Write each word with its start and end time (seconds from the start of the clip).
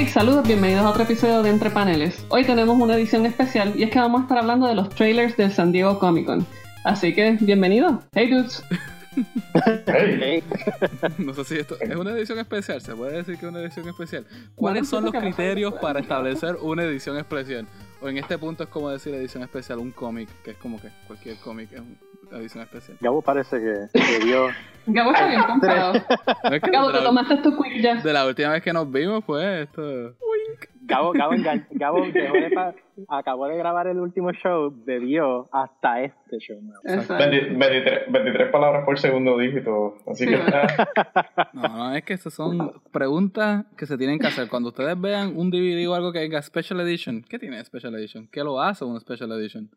Hey, 0.00 0.08
saludos, 0.08 0.48
bienvenidos 0.48 0.82
a 0.86 0.88
otro 0.88 1.02
episodio 1.02 1.42
de 1.42 1.50
Entre 1.50 1.68
Paneles. 1.68 2.24
Hoy 2.30 2.42
tenemos 2.46 2.80
una 2.80 2.94
edición 2.94 3.26
especial 3.26 3.74
y 3.76 3.82
es 3.82 3.90
que 3.90 3.98
vamos 3.98 4.20
a 4.20 4.22
estar 4.22 4.38
hablando 4.38 4.66
de 4.66 4.74
los 4.74 4.88
trailers 4.88 5.36
del 5.36 5.52
San 5.52 5.72
Diego 5.72 5.98
Comic 5.98 6.24
Con. 6.24 6.46
Así 6.86 7.14
que, 7.14 7.36
bienvenidos. 7.42 8.02
Hey, 8.14 8.30
dudes. 8.30 8.64
Hey. 9.86 10.42
No 11.18 11.34
sé 11.34 11.44
si 11.44 11.58
esto 11.58 11.76
es 11.78 11.94
una 11.94 12.12
edición 12.12 12.38
especial, 12.38 12.80
se 12.80 12.96
puede 12.96 13.18
decir 13.18 13.36
que 13.36 13.44
es 13.44 13.52
una 13.52 13.60
edición 13.60 13.88
especial. 13.90 14.24
¿Cuáles 14.54 14.88
son 14.88 15.04
los 15.04 15.12
criterios 15.12 15.74
para 15.74 16.00
establecer 16.00 16.56
una 16.62 16.82
edición 16.84 17.18
especial? 17.18 17.66
O 18.02 18.08
en 18.08 18.16
este 18.18 18.38
punto 18.38 18.62
es 18.64 18.68
como 18.70 18.88
decir 18.90 19.14
edición 19.14 19.42
especial, 19.42 19.78
un 19.78 19.90
cómic, 19.90 20.28
que 20.42 20.52
es 20.52 20.56
como 20.56 20.80
que 20.80 20.88
cualquier 21.06 21.36
cómic 21.38 21.70
es 21.72 21.80
una 21.80 22.38
edición 22.38 22.62
especial. 22.64 22.96
Gabo 23.00 23.20
parece 23.22 23.58
que, 23.60 24.00
que 24.00 24.24
vio. 24.24 24.48
Gabo 24.86 25.12
está 25.12 25.26
bien 25.28 25.42
comprado. 25.42 25.92
No 26.44 26.54
es 26.54 26.62
que 26.62 26.70
Gabo, 26.70 26.86
de, 26.88 26.92
te 26.94 26.98
la, 27.00 27.04
tomaste 27.06 27.36
tu 27.38 27.56
quick 27.62 27.82
ya. 27.82 27.94
de 27.96 28.12
la 28.12 28.26
última 28.26 28.50
vez 28.50 28.62
que 28.62 28.72
nos 28.72 28.90
vimos 28.90 29.24
fue 29.24 29.62
esto. 29.62 30.14
Gabo, 30.82 31.12
Gabo, 31.12 31.32
Gabo 31.70 32.06
dejó 32.12 32.34
de 32.34 32.50
pa- 32.50 32.74
acabó 33.08 33.46
de 33.48 33.56
grabar 33.56 33.86
el 33.86 33.98
último 33.98 34.32
show, 34.32 34.72
bebió 34.84 35.48
hasta 35.52 36.02
este 36.02 36.38
show. 36.38 36.60
nuevo. 36.60 36.80
Exacto. 36.84 37.14
20 37.30 37.56
23, 37.56 38.12
23 38.12 38.50
palabras 38.50 38.84
por 38.84 38.98
segundo 38.98 39.38
dígito. 39.38 39.96
Así 40.06 40.24
Sí, 40.26 40.30
que. 40.30 40.38
No, 41.52 41.68
no, 41.68 41.94
es 41.94 42.04
que 42.04 42.14
esas 42.14 42.32
son 42.34 42.72
preguntas 42.92 43.66
que 43.76 43.86
se 43.86 43.96
tienen 43.98 44.18
que 44.18 44.26
hacer. 44.26 44.48
Cuando 44.48 44.68
ustedes 44.70 45.00
vean 45.00 45.36
un 45.36 45.50
DVD 45.50 45.88
o 45.88 45.94
algo 45.94 46.12
que 46.12 46.20
diga 46.20 46.40
Special 46.42 46.80
Edition, 46.80 47.22
¿qué 47.28 47.38
tiene 47.38 47.64
Special 47.64 47.94
Edition? 47.94 48.28
¿Qué 48.30 48.42
lo 48.44 48.60
hace 48.60 48.84
un 48.84 48.98
Special 49.00 49.30
Edition? 49.32 49.68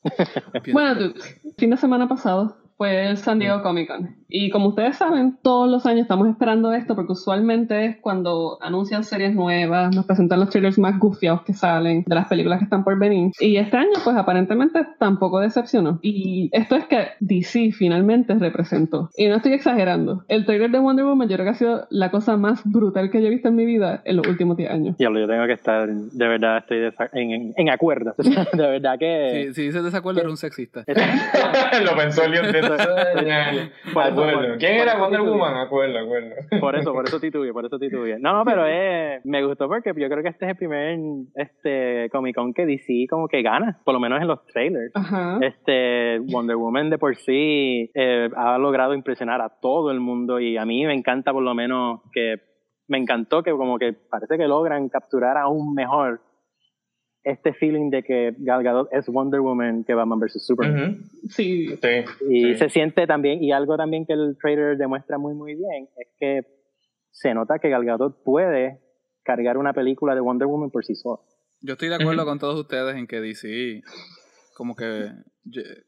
Bueno, 0.71 1.13
fin 1.57 1.69
de 1.69 1.77
semana 1.77 2.07
pasado 2.07 2.57
fue 2.83 3.07
el 3.07 3.15
San 3.17 3.39
Diego 3.39 3.61
Comic 3.61 3.87
Con. 3.87 4.15
Y 4.27 4.49
como 4.49 4.69
ustedes 4.69 4.97
saben, 4.97 5.37
todos 5.41 5.69
los 5.71 5.85
años 5.85 6.01
estamos 6.01 6.27
esperando 6.27 6.73
esto 6.73 6.95
porque 6.95 7.13
usualmente 7.13 7.85
es 7.85 7.97
cuando 8.01 8.57
anuncian 8.61 9.03
series 9.05 9.33
nuevas, 9.35 9.95
nos 9.95 10.05
presentan 10.05 10.39
los 10.41 10.49
trailers 10.49 10.77
más 10.79 10.99
gufiados 10.99 11.43
que 11.43 11.53
salen 11.53 12.03
de 12.05 12.15
las 12.15 12.27
películas 12.27 12.57
que 12.59 12.65
están 12.65 12.83
por 12.83 12.97
venir. 12.99 13.31
Y 13.39 13.55
este 13.57 13.77
año, 13.77 13.91
pues 14.03 14.17
aparentemente 14.17 14.85
tampoco 14.99 15.39
decepcionó. 15.39 15.99
Y 16.01 16.49
esto 16.51 16.75
es 16.75 16.85
que 16.87 17.09
DC 17.21 17.71
finalmente 17.71 18.33
representó. 18.33 19.09
Y 19.15 19.27
no 19.27 19.35
estoy 19.35 19.53
exagerando. 19.53 20.23
El 20.27 20.45
trailer 20.45 20.71
de 20.71 20.79
Wonder 20.79 21.05
Woman 21.05 21.29
yo 21.29 21.35
creo 21.35 21.45
que 21.45 21.51
ha 21.51 21.55
sido 21.55 21.87
la 21.89 22.11
cosa 22.11 22.35
más 22.35 22.63
brutal 22.65 23.11
que 23.11 23.21
yo 23.21 23.27
he 23.27 23.29
visto 23.29 23.47
en 23.49 23.55
mi 23.55 23.65
vida 23.65 24.01
en 24.03 24.17
los 24.17 24.27
últimos 24.27 24.57
10 24.57 24.71
años. 24.71 24.97
Diablo, 24.97 25.19
yo 25.21 25.27
tengo 25.27 25.45
que 25.45 25.53
estar, 25.53 25.87
de 25.87 26.27
verdad, 26.27 26.57
estoy 26.57 26.79
desa- 26.79 27.09
en, 27.13 27.31
en, 27.31 27.53
en 27.55 27.69
acuerdo. 27.69 28.13
De 28.17 28.67
verdad 28.67 28.97
que. 28.99 29.45
Si, 29.49 29.53
si 29.53 29.61
dices 29.67 29.83
desacuerdo, 29.83 30.19
eres 30.21 30.31
un 30.31 30.37
sexista. 30.37 30.83
Lo 31.83 31.95
pensó 31.95 32.23
el 32.23 32.31
de 32.31 32.39
Acuerdo. 33.95 34.57
¿Quién 34.59 34.75
era 34.75 34.97
Wonder. 34.97 35.21
Woman? 35.21 35.57
Acuerdo, 35.57 35.99
acuerdo. 35.99 36.35
Por 36.59 36.75
eso, 36.75 36.93
por 36.93 37.05
eso 37.05 37.19
titubeé, 37.19 37.53
por 37.53 37.65
eso 37.65 37.79
titubeé. 37.79 38.19
No, 38.19 38.33
no, 38.33 38.45
pero 38.45 38.65
eh, 38.67 39.21
me 39.23 39.43
gustó 39.45 39.67
porque 39.67 39.93
yo 39.95 40.09
creo 40.09 40.23
que 40.23 40.29
este 40.29 40.45
es 40.45 40.51
el 40.51 40.57
primer 40.57 40.99
este 41.35 42.09
Comic 42.11 42.35
Con 42.35 42.53
que 42.53 42.65
DC 42.65 43.07
como 43.09 43.27
que 43.27 43.41
gana, 43.41 43.79
por 43.83 43.93
lo 43.93 43.99
menos 43.99 44.21
en 44.21 44.27
los 44.27 44.45
trailers. 44.47 44.91
Ajá. 44.95 45.39
Este 45.41 46.19
Wonder 46.19 46.55
Woman 46.55 46.89
de 46.89 46.97
por 46.97 47.15
sí 47.15 47.91
eh, 47.93 48.29
ha 48.35 48.57
logrado 48.57 48.93
impresionar 48.93 49.41
a 49.41 49.49
todo 49.61 49.91
el 49.91 49.99
mundo 49.99 50.39
y 50.39 50.57
a 50.57 50.65
mí 50.65 50.85
me 50.85 50.93
encanta 50.93 51.31
por 51.31 51.43
lo 51.43 51.53
menos 51.53 52.01
que 52.11 52.41
me 52.87 52.97
encantó 52.97 53.43
que 53.43 53.51
como 53.51 53.77
que 53.79 53.93
parece 53.93 54.37
que 54.37 54.47
logran 54.47 54.89
capturar 54.89 55.37
aún 55.37 55.73
mejor 55.73 56.21
este 57.23 57.53
feeling 57.53 57.89
de 57.89 58.03
que 58.03 58.35
Gal 58.39 58.63
Gadot 58.63 58.89
es 58.91 59.07
Wonder 59.07 59.39
Woman 59.39 59.83
que 59.85 59.93
Batman 59.93 60.19
vs 60.19 60.45
Superman. 60.45 61.03
Sí. 61.29 61.67
Sí. 61.67 61.87
Y 62.29 62.43
sí. 62.53 62.55
se 62.55 62.69
siente 62.69 63.07
también, 63.07 63.43
y 63.43 63.51
algo 63.51 63.77
también 63.77 64.05
que 64.05 64.13
el 64.13 64.37
trailer 64.41 64.77
demuestra 64.77 65.17
muy 65.17 65.33
muy 65.33 65.55
bien, 65.55 65.87
es 65.97 66.07
que 66.19 66.41
se 67.11 67.33
nota 67.33 67.59
que 67.59 67.69
Gal 67.69 67.85
Gadot 67.85 68.23
puede 68.23 68.79
cargar 69.23 69.57
una 69.57 69.73
película 69.73 70.15
de 70.15 70.21
Wonder 70.21 70.47
Woman 70.47 70.71
por 70.71 70.83
sí 70.83 70.95
sola. 70.95 71.21
Yo 71.61 71.73
estoy 71.73 71.87
de 71.87 71.95
acuerdo 71.95 72.25
con 72.25 72.39
todos 72.39 72.59
ustedes 72.59 72.95
en 72.95 73.07
que 73.07 73.21
DC 73.21 73.81
como 74.55 74.75
que 74.75 75.11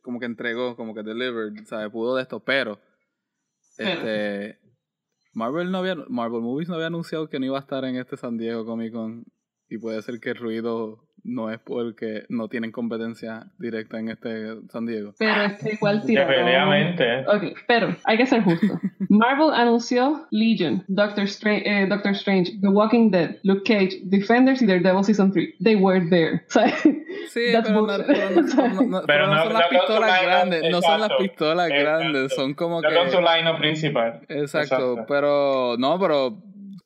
como 0.02 0.19
que 0.19 0.25
entregó, 0.25 0.75
como 0.75 0.94
que 0.94 1.03
delivered, 1.03 1.66
¿sabes? 1.66 1.90
Pudo 1.91 2.16
de 2.16 2.22
esto, 2.22 2.40
pero 2.40 2.79
este 3.78 4.57
Marvel 5.34 5.72
no 5.72 5.79
había 5.79 5.96
Marvel 6.07 6.41
Movies 6.41 6.69
no 6.69 6.75
había 6.75 6.88
anunciado 6.88 7.28
que 7.28 7.40
no 7.40 7.46
iba 7.46 7.57
a 7.57 7.62
estar 7.62 7.84
en 7.84 7.97
este 7.97 8.16
San 8.16 8.38
Diego 8.38 8.66
Comic 8.66 8.94
Con 8.94 9.25
y 9.67 9.78
puede 9.78 10.02
ser 10.02 10.19
que 10.19 10.29
el 10.29 10.38
ruido 10.38 11.04
no 11.25 11.52
es 11.52 11.59
porque 11.59 12.24
no 12.30 12.47
tienen 12.47 12.72
competencia 12.72 13.47
directa 13.58 14.00
en 14.00 14.09
este 14.09 14.56
San 14.69 14.86
Diego. 14.86 15.13
Pero 15.18 15.41
es 15.41 15.53
que 15.62 15.74
igual 15.74 16.03
tiraron... 16.06 16.30
Definitivamente. 16.31 17.19
Ok, 17.28 17.58
pero 17.68 17.96
hay 18.03 18.18
que 18.18 18.25
ser 18.28 18.44
justo. 18.44 18.80
Marvel 19.09 19.50
anunció 19.53 20.28
Legion, 20.31 20.84
Doctor 20.88 21.24
Strange, 21.25 21.64
eh, 21.66 21.88
Doctor 21.88 22.12
Strange, 22.14 22.53
The 22.62 22.68
Walking 22.68 23.09
Dead, 23.09 23.38
Luke 23.44 23.64
Cage, 23.66 24.02
Defenders 24.03 24.62
y 24.62 24.68
Daredevil 24.68 25.03
Season 25.03 25.31
3. 25.31 25.56
They 25.64 25.75
were 25.75 26.08
there. 26.09 26.44
O 26.50 26.52
sea, 26.52 26.68
Sí, 27.30 27.52
That's 27.52 27.68
pero 27.69 27.81
no, 27.81 27.88
pero 27.97 28.69
no- 28.84 29.02
pero 29.02 29.06
Pero 29.08 29.28
no 29.28 29.44
son 29.44 29.53
no 29.53 29.59
las 29.59 29.68
pistolas 29.69 30.22
grandes, 30.22 30.62
no 30.69 30.81
son 30.81 31.00
las 31.02 31.09
exacto, 31.09 31.24
pistolas 31.24 31.69
grandes, 31.69 32.35
son 32.35 32.53
como 32.53 32.81
No 32.81 32.90
que 32.90 33.09
su 33.09 33.19
line 33.19 33.53
principal. 33.58 34.22
Exacto, 34.30 35.06
pero 35.08 35.75
no, 35.78 36.00
pero 36.00 36.38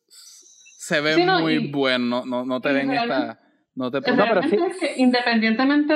se 0.08 1.02
ve 1.02 1.14
Sí, 1.16 1.26
no, 1.26 1.42
muy 1.42 1.54
y- 1.56 1.72
bueno, 1.72 2.06
no, 2.06 2.26
no, 2.26 2.46
no 2.46 2.62
te 2.62 2.72
ven 2.72 2.90
realmente- 2.90 3.32
esta, 3.34 3.40
no 3.76 3.92
te 3.92 4.02
pero 4.02 4.16
realmente 4.18 4.58
sí- 4.58 4.64
es 4.72 4.78
que 4.96 5.02
independientemente 5.02 5.94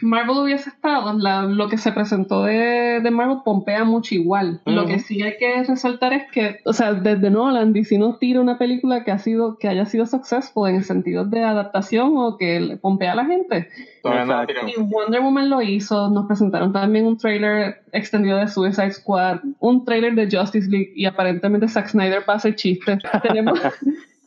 Marvel 0.00 0.36
hubiese 0.38 0.68
estado, 0.70 1.12
la- 1.18 1.42
lo 1.42 1.68
que 1.68 1.76
se 1.76 1.90
presentó 1.90 2.44
de, 2.44 3.00
de 3.02 3.10
Marvel 3.10 3.38
pompea 3.44 3.82
mucho 3.82 4.14
igual. 4.14 4.60
Lo 4.64 4.86
que 4.86 5.00
sí 5.00 5.20
hay 5.22 5.36
que 5.38 5.64
resaltar 5.64 6.12
es 6.12 6.30
que, 6.30 6.60
o 6.64 6.72
sea, 6.72 6.92
desde 6.92 7.30
Nolan, 7.30 7.72
DC 7.72 7.98
no 7.98 8.16
tira 8.16 8.40
una 8.40 8.58
película 8.58 9.02
que 9.02 9.10
ha 9.10 9.18
sido, 9.18 9.58
que 9.58 9.66
haya 9.66 9.86
sido 9.86 10.06
successful 10.06 10.68
en 10.68 10.76
el 10.76 10.84
sentido 10.84 11.24
de 11.24 11.42
adaptación 11.42 12.12
o 12.16 12.36
que 12.36 12.60
le 12.60 12.76
pompea 12.76 13.10
a 13.12 13.16
la 13.16 13.24
gente. 13.24 13.68
No 14.04 14.12
Exacto. 14.14 14.54
Y 14.68 14.80
Wonder 14.80 15.20
Woman 15.20 15.50
lo 15.50 15.62
hizo, 15.62 16.08
nos 16.10 16.26
presentaron 16.26 16.72
también 16.72 17.04
un 17.04 17.18
trailer 17.18 17.82
extendido 17.92 18.38
de 18.38 18.46
Suicide 18.46 18.92
Squad, 18.92 19.40
un 19.58 19.84
trailer 19.84 20.14
de 20.14 20.28
Justice 20.30 20.70
League 20.70 20.92
y 20.94 21.06
aparentemente 21.06 21.66
Zack 21.66 21.88
Snyder 21.88 22.20
va 22.28 22.34
a 22.34 22.36
hacer 22.36 22.54
chistes. 22.54 22.98
Tenemos 23.24 23.58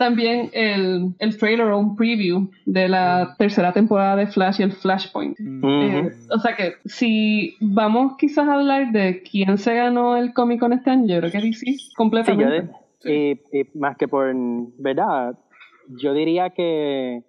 también 0.01 0.49
el, 0.53 1.13
el 1.19 1.37
trailer 1.37 1.67
o 1.67 1.77
un 1.77 1.95
preview 1.95 2.49
de 2.65 2.89
la 2.89 3.35
tercera 3.37 3.71
temporada 3.71 4.15
de 4.15 4.25
Flash 4.25 4.59
y 4.59 4.63
el 4.63 4.71
Flashpoint. 4.71 5.37
Mm. 5.39 5.63
Eh, 5.63 6.11
o 6.35 6.39
sea 6.39 6.55
que 6.55 6.73
si 6.85 7.55
vamos 7.61 8.15
quizás 8.17 8.47
a 8.47 8.55
hablar 8.55 8.91
de 8.91 9.21
quién 9.21 9.57
se 9.59 9.75
ganó 9.75 10.17
el 10.17 10.33
Comic 10.33 10.59
Con 10.59 10.73
este 10.73 10.89
año, 10.89 11.05
yo 11.07 11.19
creo 11.19 11.31
que 11.31 11.37
DC 11.37 11.59
Sí, 11.59 11.77
yo 11.77 11.93
completamente. 11.95 12.69
y, 13.03 13.31
y 13.57 13.67
más 13.75 13.95
que 13.97 14.07
por 14.07 14.33
verdad, 14.79 15.37
yo 16.01 16.13
diría 16.13 16.49
que 16.49 17.23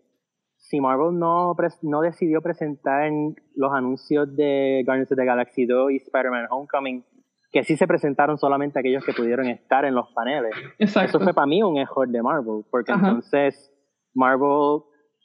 si 0.56 0.80
Marvel 0.80 1.18
no, 1.18 1.54
pres- 1.54 1.78
no 1.82 2.00
decidió 2.00 2.40
presentar 2.40 3.10
los 3.54 3.72
anuncios 3.74 4.34
de 4.34 4.82
Guardians 4.86 5.12
of 5.12 5.18
the 5.18 5.24
Galaxy 5.26 5.66
2 5.66 5.92
y 5.92 5.96
Spider-Man 5.96 6.46
Homecoming, 6.50 7.04
que 7.52 7.64
sí 7.64 7.76
se 7.76 7.86
presentaron 7.86 8.38
solamente 8.38 8.80
aquellos 8.80 9.04
que 9.04 9.12
pudieron 9.12 9.46
estar 9.46 9.84
en 9.84 9.94
los 9.94 10.10
paneles. 10.12 10.52
Exacto. 10.78 11.18
Eso 11.18 11.20
fue 11.20 11.34
para 11.34 11.46
mí 11.46 11.62
un 11.62 11.76
error 11.76 12.08
de 12.08 12.22
Marvel, 12.22 12.64
porque 12.70 12.92
Ajá. 12.92 13.08
entonces 13.08 13.70
Marvel 14.14 14.80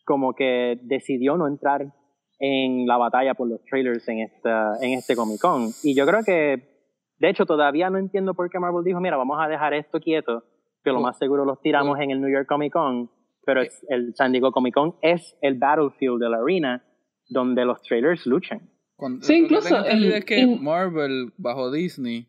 como 0.06 0.34
que 0.34 0.80
decidió 0.84 1.38
no 1.38 1.48
entrar 1.48 1.94
en 2.40 2.86
la 2.86 2.98
batalla 2.98 3.34
por 3.34 3.48
los 3.50 3.64
trailers 3.64 4.08
en 4.10 4.20
esta 4.20 4.74
en 4.82 4.94
este 4.94 5.16
Comic 5.16 5.40
Con. 5.40 5.70
Y 5.84 5.96
yo 5.96 6.06
creo 6.06 6.22
que, 6.24 6.92
de 7.18 7.30
hecho, 7.30 7.46
todavía 7.46 7.90
no 7.90 7.98
entiendo 7.98 8.34
por 8.34 8.50
qué 8.50 8.60
Marvel 8.60 8.84
dijo, 8.84 9.00
mira, 9.00 9.18
vamos 9.18 9.38
a 9.40 9.48
dejar 9.48 9.74
esto 9.74 10.00
quieto, 10.00 10.44
que 10.84 10.92
lo 10.92 11.00
más 11.00 11.18
seguro 11.18 11.46
los 11.46 11.62
tiramos 11.62 12.00
en 12.00 12.12
el 12.12 12.22
New 12.22 12.30
York 12.30 12.48
Comic 12.48 12.74
Con, 12.74 13.10
pero 13.46 13.62
el 13.88 14.16
San 14.16 14.34
Diego 14.34 14.52
Comic 14.52 14.74
Con 14.74 14.96
es 15.02 15.38
el 15.42 15.58
battlefield 15.58 16.20
de 16.20 16.30
la 16.30 16.38
arena 16.38 16.84
donde 17.30 17.66
los 17.66 17.82
trailers 17.82 18.26
luchan. 18.26 18.70
Cuando- 18.98 19.26
Sí, 19.26 19.36
incluso 19.36 19.86
el- 19.86 20.12
es 20.12 20.26
que 20.26 20.40
in- 20.40 20.62
Marvel 20.64 21.32
bajo 21.38 21.72
Disney, 21.72 22.28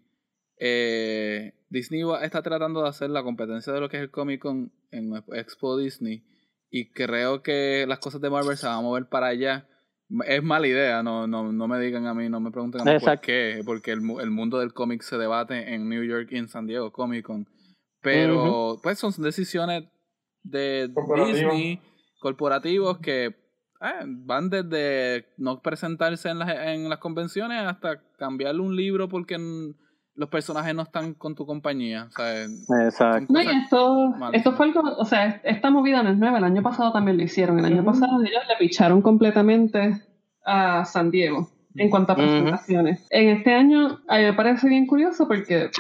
eh, 0.59 1.53
Disney 1.71 2.03
va- 2.03 2.23
está 2.25 2.43
tratando 2.43 2.83
de 2.83 2.89
hacer 2.89 3.11
la 3.11 3.23
competencia 3.23 3.73
de 3.73 3.81
lo 3.81 3.89
que 3.89 3.97
es 3.97 4.03
el 4.05 4.11
Comic 4.11 4.41
Con 4.41 4.73
en 4.91 5.13
Expo 5.35 5.77
Disney 5.79 6.25
y 6.71 6.91
creo 6.93 7.43
que 7.43 7.85
las 7.89 7.99
cosas 7.99 8.21
de 8.21 8.31
Marvel 8.31 8.57
se 8.57 8.67
van 8.67 8.77
a 8.79 8.81
mover 8.83 9.09
para 9.09 9.29
allá. 9.29 9.67
Es 10.27 10.43
mala 10.43 10.67
idea, 10.67 11.03
no, 11.03 11.27
no, 11.27 11.53
no 11.53 11.69
me 11.69 11.79
digan 11.81 12.07
a 12.07 12.15
mí, 12.15 12.29
no 12.31 12.41
me 12.41 12.51
pregunten 12.51 12.81
a 12.81 12.85
mí 12.85 12.91
por 13.17 13.21
qué, 13.21 13.61
porque 13.67 13.91
el, 13.93 14.01
mu- 14.01 14.21
el 14.21 14.31
mundo 14.31 14.59
del 14.59 14.73
cómic 14.73 15.03
se 15.03 15.19
debate 15.19 15.75
en 15.75 15.89
New 15.89 16.03
York 16.05 16.29
y 16.31 16.37
en 16.39 16.49
San 16.49 16.67
Diego 16.67 16.93
Comic 16.93 17.25
Con. 17.27 17.47
Pero, 18.01 18.79
pues 18.83 18.99
son 18.99 19.13
decisiones 19.19 19.85
de. 20.43 20.89
Disney, 21.51 21.81
corporativos 22.21 22.99
que 23.01 23.35
eh, 23.81 24.05
van 24.07 24.51
desde 24.51 25.27
no 25.37 25.61
presentarse 25.61 26.29
en 26.29 26.39
las, 26.39 26.51
en 26.51 26.89
las 26.89 26.99
convenciones 26.99 27.63
hasta 27.67 28.01
cambiarle 28.17 28.61
un 28.61 28.75
libro 28.77 29.09
porque 29.09 29.37
los 30.15 30.29
personajes 30.29 30.75
no 30.75 30.83
están 30.83 31.15
con 31.15 31.35
tu 31.37 31.47
compañía. 31.47 32.09
O 32.09 32.11
sea, 32.11 32.45
Exacto. 32.85 33.33
No, 33.33 33.41
y 33.41 33.47
esto, 33.47 34.15
esto 34.33 34.53
fue 34.53 34.67
algo, 34.67 34.83
o 34.97 35.05
sea, 35.05 35.41
esta 35.45 35.71
movida 35.71 36.03
no 36.03 36.11
es 36.11 36.19
nueva, 36.19 36.39
el 36.39 36.45
año 36.45 36.63
pasado 36.63 36.93
también 36.93 37.17
lo 37.17 37.23
hicieron, 37.23 37.59
el 37.61 37.67
año 37.67 37.85
pasado 37.85 38.21
ellos 38.23 38.43
le 38.49 38.57
picharon 38.59 39.01
completamente 39.01 40.03
a 40.45 40.85
San 40.85 41.11
Diego. 41.11 41.49
En 41.79 41.91
cuanto 41.91 42.13
a 42.13 42.17
presentaciones. 42.17 43.07
En 43.11 43.29
este 43.29 43.55
año, 43.55 44.01
a 44.09 44.19
mí 44.19 44.25
me 44.25 44.33
parece 44.33 44.69
bien 44.69 44.87
curioso 44.87 45.27
porque 45.29 45.71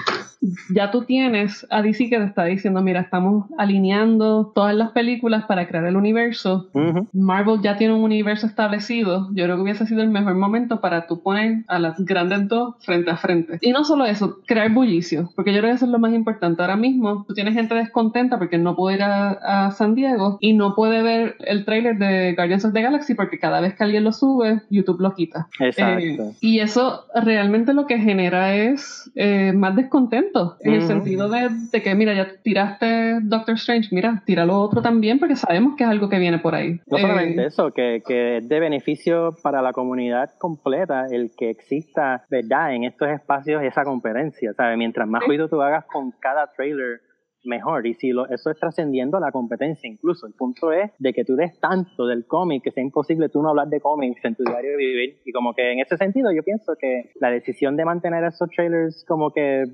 ya 0.70 0.90
tú 0.90 1.04
tienes 1.04 1.66
a 1.70 1.82
DC 1.82 2.08
que 2.08 2.18
te 2.18 2.24
está 2.24 2.44
diciendo, 2.44 2.80
mira, 2.82 3.00
estamos 3.00 3.46
alineando 3.58 4.52
todas 4.54 4.74
las 4.74 4.92
películas 4.92 5.44
para 5.46 5.66
crear 5.66 5.84
el 5.84 5.96
universo. 5.96 6.70
Marvel 7.12 7.60
ya 7.62 7.76
tiene 7.76 7.94
un 7.94 8.02
universo 8.02 8.46
establecido. 8.46 9.28
Yo 9.32 9.44
creo 9.44 9.56
que 9.56 9.62
hubiese 9.62 9.86
sido 9.86 10.02
el 10.02 10.10
mejor 10.10 10.34
momento 10.34 10.80
para 10.80 11.06
tú 11.06 11.22
poner 11.22 11.64
a 11.66 11.78
las 11.78 11.98
grandes 11.98 12.48
dos 12.48 12.76
frente 12.80 13.10
a 13.10 13.16
frente. 13.16 13.58
Y 13.60 13.72
no 13.72 13.84
solo 13.84 14.04
eso, 14.04 14.38
crear 14.46 14.72
bullicio, 14.72 15.30
porque 15.34 15.52
yo 15.52 15.58
creo 15.58 15.70
que 15.70 15.76
eso 15.76 15.86
es 15.86 15.90
lo 15.90 15.98
más 15.98 16.12
importante. 16.12 16.62
Ahora 16.62 16.76
mismo, 16.76 17.24
tú 17.26 17.34
tienes 17.34 17.54
gente 17.54 17.74
descontenta 17.74 18.38
porque 18.38 18.58
no 18.58 18.76
puede 18.76 18.96
ir 18.96 19.02
a, 19.02 19.70
San 19.72 19.94
Diego 19.94 20.38
y 20.40 20.54
no 20.54 20.74
puede 20.74 21.02
ver 21.02 21.36
el 21.40 21.64
trailer 21.64 21.98
de 21.98 22.34
Guardians 22.34 22.64
of 22.64 22.72
the 22.72 22.82
Galaxy 22.82 23.14
porque 23.14 23.38
cada 23.38 23.60
vez 23.60 23.74
que 23.74 23.84
alguien 23.84 24.04
lo 24.04 24.12
sube, 24.12 24.62
YouTube 24.70 25.00
lo 25.00 25.14
quita. 25.14 25.48
Exacto. 25.60 25.87
Eh, 25.96 26.32
y 26.40 26.60
eso 26.60 27.04
realmente 27.14 27.72
lo 27.72 27.86
que 27.86 27.98
genera 27.98 28.54
es 28.54 29.10
eh, 29.14 29.52
más 29.52 29.76
descontento, 29.76 30.56
en 30.60 30.74
el 30.74 30.82
sentido 30.82 31.28
de, 31.28 31.48
que, 31.82 31.94
mira, 31.94 32.14
ya 32.14 32.28
tiraste 32.42 33.20
Doctor 33.22 33.54
Strange, 33.54 33.88
mira, 33.92 34.22
tira 34.24 34.44
lo 34.44 34.58
otro 34.58 34.82
también 34.82 35.18
porque 35.18 35.36
sabemos 35.36 35.76
que 35.76 35.84
es 35.84 35.90
algo 35.90 36.08
que 36.08 36.18
viene 36.18 36.38
por 36.38 36.54
ahí. 36.54 36.80
No 36.86 36.98
solamente 36.98 37.42
eh, 37.42 37.46
eso, 37.46 37.72
que, 37.72 38.02
que 38.06 38.38
es 38.38 38.48
de 38.48 38.60
beneficio 38.60 39.36
para 39.42 39.62
la 39.62 39.72
comunidad 39.72 40.30
completa 40.38 41.06
el 41.10 41.30
que 41.36 41.50
exista, 41.50 42.24
¿verdad?, 42.30 42.74
en 42.74 42.84
estos 42.84 43.08
espacios 43.08 43.62
esa 43.62 43.84
competencia, 43.84 44.52
¿sabes? 44.54 44.76
Mientras 44.76 45.08
más 45.08 45.24
ruido 45.24 45.48
tú 45.48 45.60
hagas 45.62 45.84
con 45.86 46.12
cada 46.12 46.52
trailer, 46.52 47.00
mejor. 47.44 47.86
Y 47.86 47.94
si 47.94 48.10
lo, 48.10 48.28
eso 48.28 48.50
es 48.50 48.58
trascendiendo 48.58 49.16
a 49.16 49.20
la 49.20 49.32
competencia 49.32 49.88
incluso. 49.88 50.26
El 50.26 50.34
punto 50.34 50.72
es 50.72 50.90
de 50.98 51.12
que 51.12 51.24
tú 51.24 51.36
des 51.36 51.58
tanto 51.60 52.06
del 52.06 52.26
cómic 52.26 52.62
que 52.64 52.70
sea 52.70 52.82
imposible 52.82 53.28
tú 53.28 53.42
no 53.42 53.50
hablar 53.50 53.68
de 53.68 53.80
cómics 53.80 54.24
en 54.24 54.34
tu 54.34 54.44
diario 54.44 54.72
de 54.72 54.76
vivir. 54.76 55.20
Y 55.24 55.32
como 55.32 55.54
que 55.54 55.72
en 55.72 55.80
ese 55.80 55.96
sentido 55.96 56.30
yo 56.32 56.42
pienso 56.42 56.74
que 56.78 57.10
la 57.20 57.30
decisión 57.30 57.76
de 57.76 57.84
mantener 57.84 58.24
esos 58.24 58.48
trailers 58.50 59.04
como 59.06 59.32
que 59.32 59.64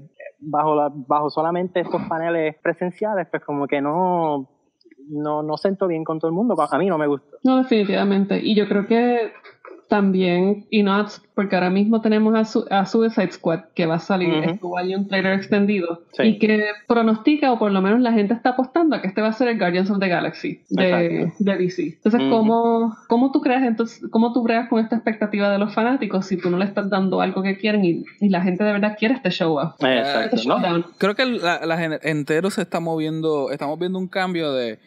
bajo, 0.41 0.75
la, 0.75 0.91
bajo 0.93 1.31
solamente 1.31 1.81
estos 1.81 2.03
paneles 2.09 2.57
presenciales, 2.63 3.29
pues 3.31 3.43
como 3.45 3.67
que 3.67 3.81
no, 3.81 4.49
no, 5.09 5.43
no 5.43 5.55
bien 5.89 6.05
con 6.05 6.19
todo 6.19 6.29
el 6.29 6.35
mundo. 6.35 6.55
A 6.59 6.79
mí 6.79 6.87
no 6.87 6.99
me 6.99 7.07
gusta. 7.07 7.37
No, 7.43 7.59
definitivamente. 7.59 8.41
Y 8.43 8.55
yo 8.55 8.67
creo 8.69 8.87
que 8.87 9.33
también 9.95 10.67
y 10.71 10.83
no 10.83 11.07
porque 11.37 11.55
ahora 11.55 11.71
mismo 11.71 12.01
tenemos 12.01 12.35
a, 12.35 12.45
su, 12.45 12.67
a 12.69 12.85
Suicide 12.85 13.31
Squad 13.31 13.61
que 13.77 13.87
va 13.87 13.95
a 13.95 13.99
salir, 14.01 14.43
estuvo 14.43 14.77
ahí 14.77 14.93
un 14.93 15.07
trailer 15.07 15.35
extendido 15.35 16.03
y 16.19 16.41
que 16.41 16.65
pronostica 16.89 17.53
o 17.53 17.61
por 17.61 17.71
lo 17.71 17.81
menos 17.81 18.01
la 18.01 18.13
gente 18.13 18.35
está 18.35 18.51
apostando 18.51 18.97
a 18.97 19.01
que 19.01 19.07
este 19.07 19.23
va 19.23 19.29
a 19.29 19.33
ser 19.33 19.47
el 19.47 19.59
Guardians 19.59 19.91
of 19.91 20.01
the 20.01 20.09
Galaxy 20.09 20.63
de, 20.69 21.33
de 21.39 21.57
DC. 21.57 21.83
Entonces, 21.83 22.21
¿cómo, 22.29 22.97
¿cómo, 23.07 23.31
tú 23.31 23.41
creas 23.41 23.63
entonces, 23.63 24.03
cómo 24.11 24.33
tú 24.33 24.43
creas 24.43 24.69
con 24.69 24.83
esta 24.83 24.97
expectativa 24.97 25.49
de 25.49 25.59
los 25.59 25.73
fanáticos 25.73 26.27
si 26.27 26.37
tú 26.37 26.51
no 26.51 26.59
le 26.59 26.65
estás 26.65 26.91
dando 26.91 27.21
algo 27.21 27.45
que 27.45 27.57
quieren 27.57 27.85
y, 27.85 28.05
y 28.21 28.31
la 28.31 28.43
gente 28.43 28.65
de 28.65 28.73
verdad 28.73 28.97
quiere 28.99 29.15
este 29.15 29.31
show 29.31 29.61
up? 29.61 29.75
Exacto. 29.79 30.37
Este 30.37 30.49
Creo 30.99 31.15
que 31.15 31.25
la, 31.25 31.65
la 31.65 31.85
entero 32.03 32.51
se 32.51 32.63
está 32.63 32.81
moviendo, 32.81 33.53
estamos 33.53 33.79
viendo 33.79 34.01
un 34.01 34.09
cambio 34.09 34.53
de 34.53 34.81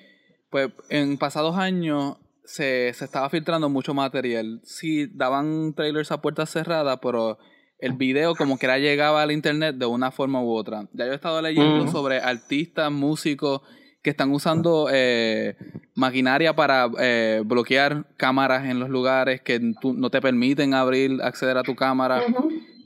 pues 0.50 0.69
en 0.89 1.18
pasados 1.18 1.56
años 1.56 2.18
se, 2.48 2.94
se 2.94 3.06
estaba 3.06 3.30
filtrando 3.30 3.70
mucho 3.70 3.94
material. 3.94 4.62
Sí, 4.64 5.08
daban 5.14 5.74
trailers 5.74 6.12
a 6.12 6.22
puertas 6.22 6.50
cerradas, 6.50 6.98
pero 7.02 7.38
el 7.78 7.94
video 7.94 8.36
como 8.36 8.58
que 8.58 8.66
era 8.66 8.80
llegaba 8.80 9.22
al 9.22 9.32
internet 9.32 9.76
de 9.76 9.86
una 9.86 10.12
forma 10.12 10.42
u 10.42 10.52
otra. 10.52 10.88
Ya 10.94 11.06
yo 11.06 11.12
he 11.12 11.16
estado 11.16 11.42
leyendo 11.42 11.88
sobre 11.90 12.20
artistas, 12.20 12.92
músicos 12.92 13.62
que 14.02 14.12
están 14.12 14.32
usando 14.32 14.88
eh, 14.92 15.58
maquinaria 15.94 16.56
para 16.56 16.90
eh, 17.00 17.42
bloquear 17.46 18.06
cámaras 18.16 18.66
en 18.66 18.80
los 18.80 18.90
lugares 18.90 19.42
que 19.42 19.60
no 19.84 20.10
te 20.10 20.22
permiten 20.22 20.74
abrir, 20.74 21.22
acceder 21.22 21.58
a 21.58 21.64
tu 21.64 21.76
cámara. 21.76 22.24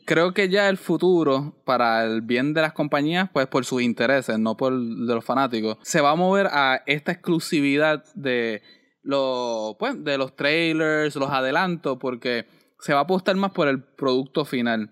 Creo 0.06 0.34
que 0.34 0.50
ya 0.50 0.68
el 0.68 0.78
futuro, 0.78 1.54
para 1.64 2.04
el 2.04 2.22
bien 2.22 2.56
de 2.56 2.62
las 2.62 2.74
compañías, 2.74 3.30
pues 3.32 3.46
por 3.46 3.66
sus 3.66 3.84
intereses, 3.84 4.40
no 4.40 4.58
por 4.58 4.74
de 4.74 5.14
los 5.14 5.24
fanáticos, 5.24 5.78
se 5.84 6.02
va 6.02 6.12
a 6.12 6.16
mover 6.16 6.48
a 6.48 6.82
esta 6.88 7.12
exclusividad 7.12 8.04
de 8.16 8.64
lo, 9.04 9.76
pues, 9.80 10.04
de 10.04 10.18
los 10.18 10.36
trailers, 10.36 11.16
los 11.16 11.30
adelantos, 11.30 11.98
porque 12.00 12.46
se 12.80 12.94
va 12.94 13.00
a 13.00 13.04
apostar 13.04 13.36
más 13.36 13.52
por 13.52 13.68
el 13.68 13.84
producto 13.84 14.46
final, 14.46 14.90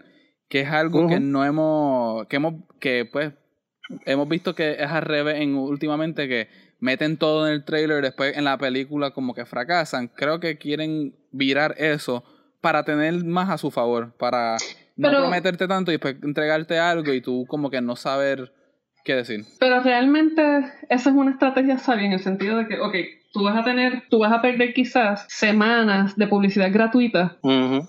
que 0.47 0.61
es 0.61 0.69
algo 0.69 1.07
que 1.07 1.19
no 1.19 1.45
hemos, 1.45 2.27
que 2.27 2.37
hemos, 2.37 2.55
que 2.79 3.07
pues, 3.11 3.33
hemos 4.05 4.27
visto 4.27 4.55
que 4.55 4.73
es 4.73 4.91
al 4.91 5.03
revés 5.03 5.41
en, 5.41 5.55
últimamente, 5.55 6.27
que 6.27 6.47
meten 6.79 7.17
todo 7.17 7.47
en 7.47 7.53
el 7.53 7.65
trailer, 7.65 8.01
después 8.01 8.37
en 8.37 8.45
la 8.45 8.57
película 8.57 9.11
como 9.11 9.33
que 9.33 9.45
fracasan. 9.45 10.07
Creo 10.07 10.39
que 10.39 10.57
quieren 10.57 11.15
virar 11.31 11.75
eso 11.77 12.23
para 12.61 12.83
tener 12.83 13.23
más 13.25 13.49
a 13.49 13.57
su 13.57 13.71
favor, 13.71 14.13
para 14.17 14.57
no 14.95 15.09
prometerte 15.09 15.67
tanto 15.67 15.91
y 15.91 15.95
después 15.95 16.17
entregarte 16.23 16.77
algo 16.77 17.13
y 17.13 17.21
tú 17.21 17.45
como 17.47 17.69
que 17.69 17.81
no 17.81 17.95
saber 17.95 18.53
qué 19.03 19.15
decir. 19.15 19.45
Pero 19.59 19.81
realmente 19.81 20.41
esa 20.89 21.09
es 21.09 21.15
una 21.15 21.31
estrategia 21.31 21.77
sabia 21.77 22.05
en 22.05 22.13
el 22.13 22.19
sentido 22.19 22.57
de 22.57 22.67
que, 22.67 22.79
ok, 22.79 22.95
tú 23.31 23.43
vas 23.43 23.57
a 23.57 23.63
tener, 23.63 24.03
tú 24.09 24.19
vas 24.19 24.31
a 24.31 24.41
perder 24.41 24.73
quizás 24.73 25.25
semanas 25.29 26.15
de 26.15 26.27
publicidad 26.27 26.71
gratuita. 26.71 27.37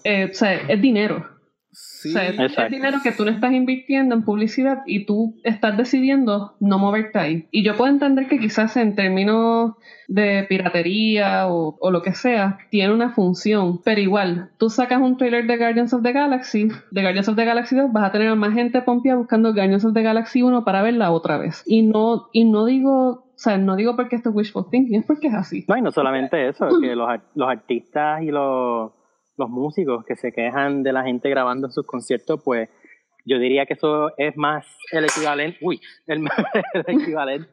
Eh, 0.04 0.28
o 0.31 0.34
sea, 0.34 0.54
es 0.54 0.81
dinero. 0.81 1.40
Sí, 1.72 2.08
o 2.08 2.12
sea, 2.48 2.66
es, 2.66 2.70
dinero 2.70 2.98
que 3.00 3.12
tú 3.12 3.25
no 3.25 3.31
estás 3.31 3.52
invirtiendo 3.52 4.14
en 4.14 4.25
publicidad 4.25 4.78
y 4.87 5.04
tú 5.04 5.37
estás 5.44 5.76
decidiendo 5.76 6.56
no 6.58 6.78
moverte 6.78 7.19
ahí. 7.19 7.48
Y 7.52 7.62
yo 7.62 7.76
puedo 7.76 7.92
entender 7.92 8.26
que 8.26 8.40
quizás 8.40 8.76
en 8.76 8.96
términos 8.96 9.75
de 10.08 10.44
piratería 10.48 11.46
o, 11.46 11.76
o, 11.78 11.90
lo 11.93 12.02
que 12.02 12.12
sea, 12.12 12.58
tiene 12.70 12.93
una 12.93 13.10
función, 13.10 13.81
pero 13.84 14.00
igual, 14.00 14.50
tú 14.58 14.69
sacas 14.69 15.00
un 15.00 15.16
trailer 15.16 15.46
de 15.46 15.56
Guardians 15.56 15.93
of 15.93 16.02
the 16.02 16.12
Galaxy, 16.12 16.69
de 16.90 17.02
Guardians 17.02 17.28
of 17.28 17.36
the 17.36 17.44
Galaxy 17.44 17.76
2, 17.76 17.93
vas 17.93 18.08
a 18.08 18.12
tener 18.12 18.28
a 18.28 18.34
más 18.34 18.52
gente 18.52 18.82
pompia 18.82 19.14
buscando 19.14 19.54
Guardians 19.54 19.84
of 19.84 19.94
the 19.94 20.02
Galaxy 20.02 20.43
1 20.43 20.64
para 20.64 20.82
verla 20.82 21.12
otra 21.12 21.38
vez. 21.38 21.62
Y 21.66 21.82
no, 21.82 22.28
y 22.32 22.44
no 22.46 22.64
digo 22.64 23.30
o 23.40 23.42
sea, 23.42 23.56
no 23.56 23.75
digo 23.75 23.96
porque 23.96 24.16
esto 24.16 24.28
es 24.28 24.34
wishful 24.34 24.66
thinking, 24.70 25.00
es 25.00 25.06
porque 25.06 25.28
es 25.28 25.34
así. 25.34 25.64
No, 25.66 25.75
y 25.75 25.81
no 25.81 25.90
solamente 25.90 26.46
eso, 26.46 26.69
que 26.78 26.94
los, 26.94 27.08
los 27.34 27.48
artistas 27.48 28.22
y 28.22 28.26
los, 28.26 28.92
los 29.38 29.48
músicos 29.48 30.04
que 30.04 30.14
se 30.14 30.31
quejan 30.31 30.82
de 30.82 30.92
la 30.92 31.04
gente 31.04 31.31
grabando 31.31 31.70
sus 31.70 31.87
conciertos, 31.87 32.42
pues 32.44 32.69
yo 33.25 33.38
diría 33.38 33.64
que 33.64 33.72
eso 33.72 34.12
es 34.19 34.37
más 34.37 34.66
el 34.92 35.04
equivalente, 35.04 35.56
uy, 35.62 35.81
el, 36.06 36.22
equivalente, 36.87 37.48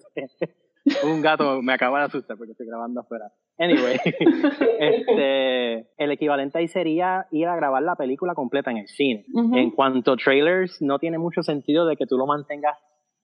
un 1.05 1.21
gato 1.21 1.61
me 1.61 1.71
acaba 1.71 1.99
de 1.99 2.05
asustar 2.07 2.35
porque 2.35 2.51
estoy 2.51 2.67
grabando 2.67 2.99
afuera. 2.99 3.31
Anyway, 3.57 3.97
este, 4.79 5.87
el 6.03 6.11
equivalente 6.11 6.57
ahí 6.57 6.67
sería 6.67 7.27
ir 7.31 7.47
a 7.47 7.55
grabar 7.55 7.81
la 7.81 7.95
película 7.95 8.35
completa 8.35 8.71
en 8.71 8.77
el 8.79 8.89
cine. 8.89 9.23
En 9.53 9.71
cuanto 9.71 10.11
a 10.11 10.17
trailers, 10.17 10.81
no 10.81 10.99
tiene 10.99 11.17
mucho 11.17 11.43
sentido 11.43 11.85
de 11.85 11.95
que 11.95 12.05
tú 12.05 12.17
lo 12.17 12.27
mantengas 12.27 12.77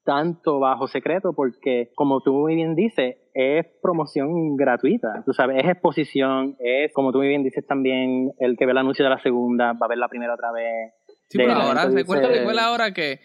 tanto 0.03 0.59
bajo 0.59 0.87
secreto 0.87 1.33
porque, 1.33 1.91
como 1.95 2.21
tú 2.21 2.33
muy 2.33 2.55
bien 2.55 2.75
dices, 2.75 3.17
es 3.33 3.65
promoción 3.81 4.55
gratuita. 4.55 5.23
Tú 5.25 5.33
sabes, 5.33 5.63
es 5.63 5.69
exposición, 5.69 6.55
es, 6.59 6.91
como 6.93 7.11
tú 7.11 7.19
muy 7.19 7.29
bien 7.29 7.43
dices 7.43 7.65
también, 7.65 8.33
el 8.39 8.57
que 8.57 8.65
ve 8.65 8.71
el 8.71 8.77
anuncio 8.79 9.03
de 9.03 9.09
la 9.09 9.19
segunda 9.19 9.73
va 9.73 9.85
a 9.85 9.89
ver 9.89 9.97
la 9.97 10.09
primera 10.09 10.33
otra 10.33 10.51
vez. 10.51 10.93
Sí, 11.29 11.37
pero 11.37 11.53
ahora, 11.53 11.85
recuerda, 11.87 12.27
recuerda 12.27 12.65
ahora 12.65 12.91
que 12.93 13.19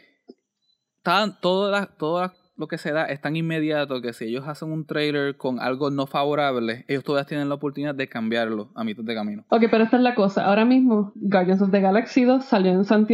estaban 0.97 1.41
todas 1.41 1.73
las, 1.73 1.99
todas 1.99 2.38
lo 2.59 2.67
que 2.67 2.77
se 2.77 2.93
da 2.93 3.05
es 3.05 3.21
tan 3.21 3.37
inmediato 3.37 4.03
que 4.03 4.13
si 4.13 4.27
ellos 4.27 4.47
hacen 4.47 4.73
un 4.73 4.85
trailer 4.85 5.37
con 5.37 5.61
algo 5.61 5.91
no 5.91 6.07
favorable, 6.07 6.85
ellos 6.89 7.05
todavía 7.05 7.27
tienen 7.27 7.49
la 7.49 7.55
oportunidad 7.55 7.95
de 7.95 8.09
cambiarlo 8.09 8.69
a 8.75 8.85
mitad 8.85 9.05
de 9.05 9.15
camino. 9.15 9.45
Ok, 9.49 9.65
pero 9.71 9.85
esta 9.85 9.97
es 9.97 10.03
la 10.03 10.15
cosa. 10.15 10.45
Ahora 10.45 10.65
mismo, 10.65 11.13
Guardians 11.15 11.63
of 11.63 11.71
the 11.71 11.81
Galaxy 11.81 12.25
2 12.25 12.45
salió 12.45 12.73
en 12.73 12.85
San, 12.85 13.07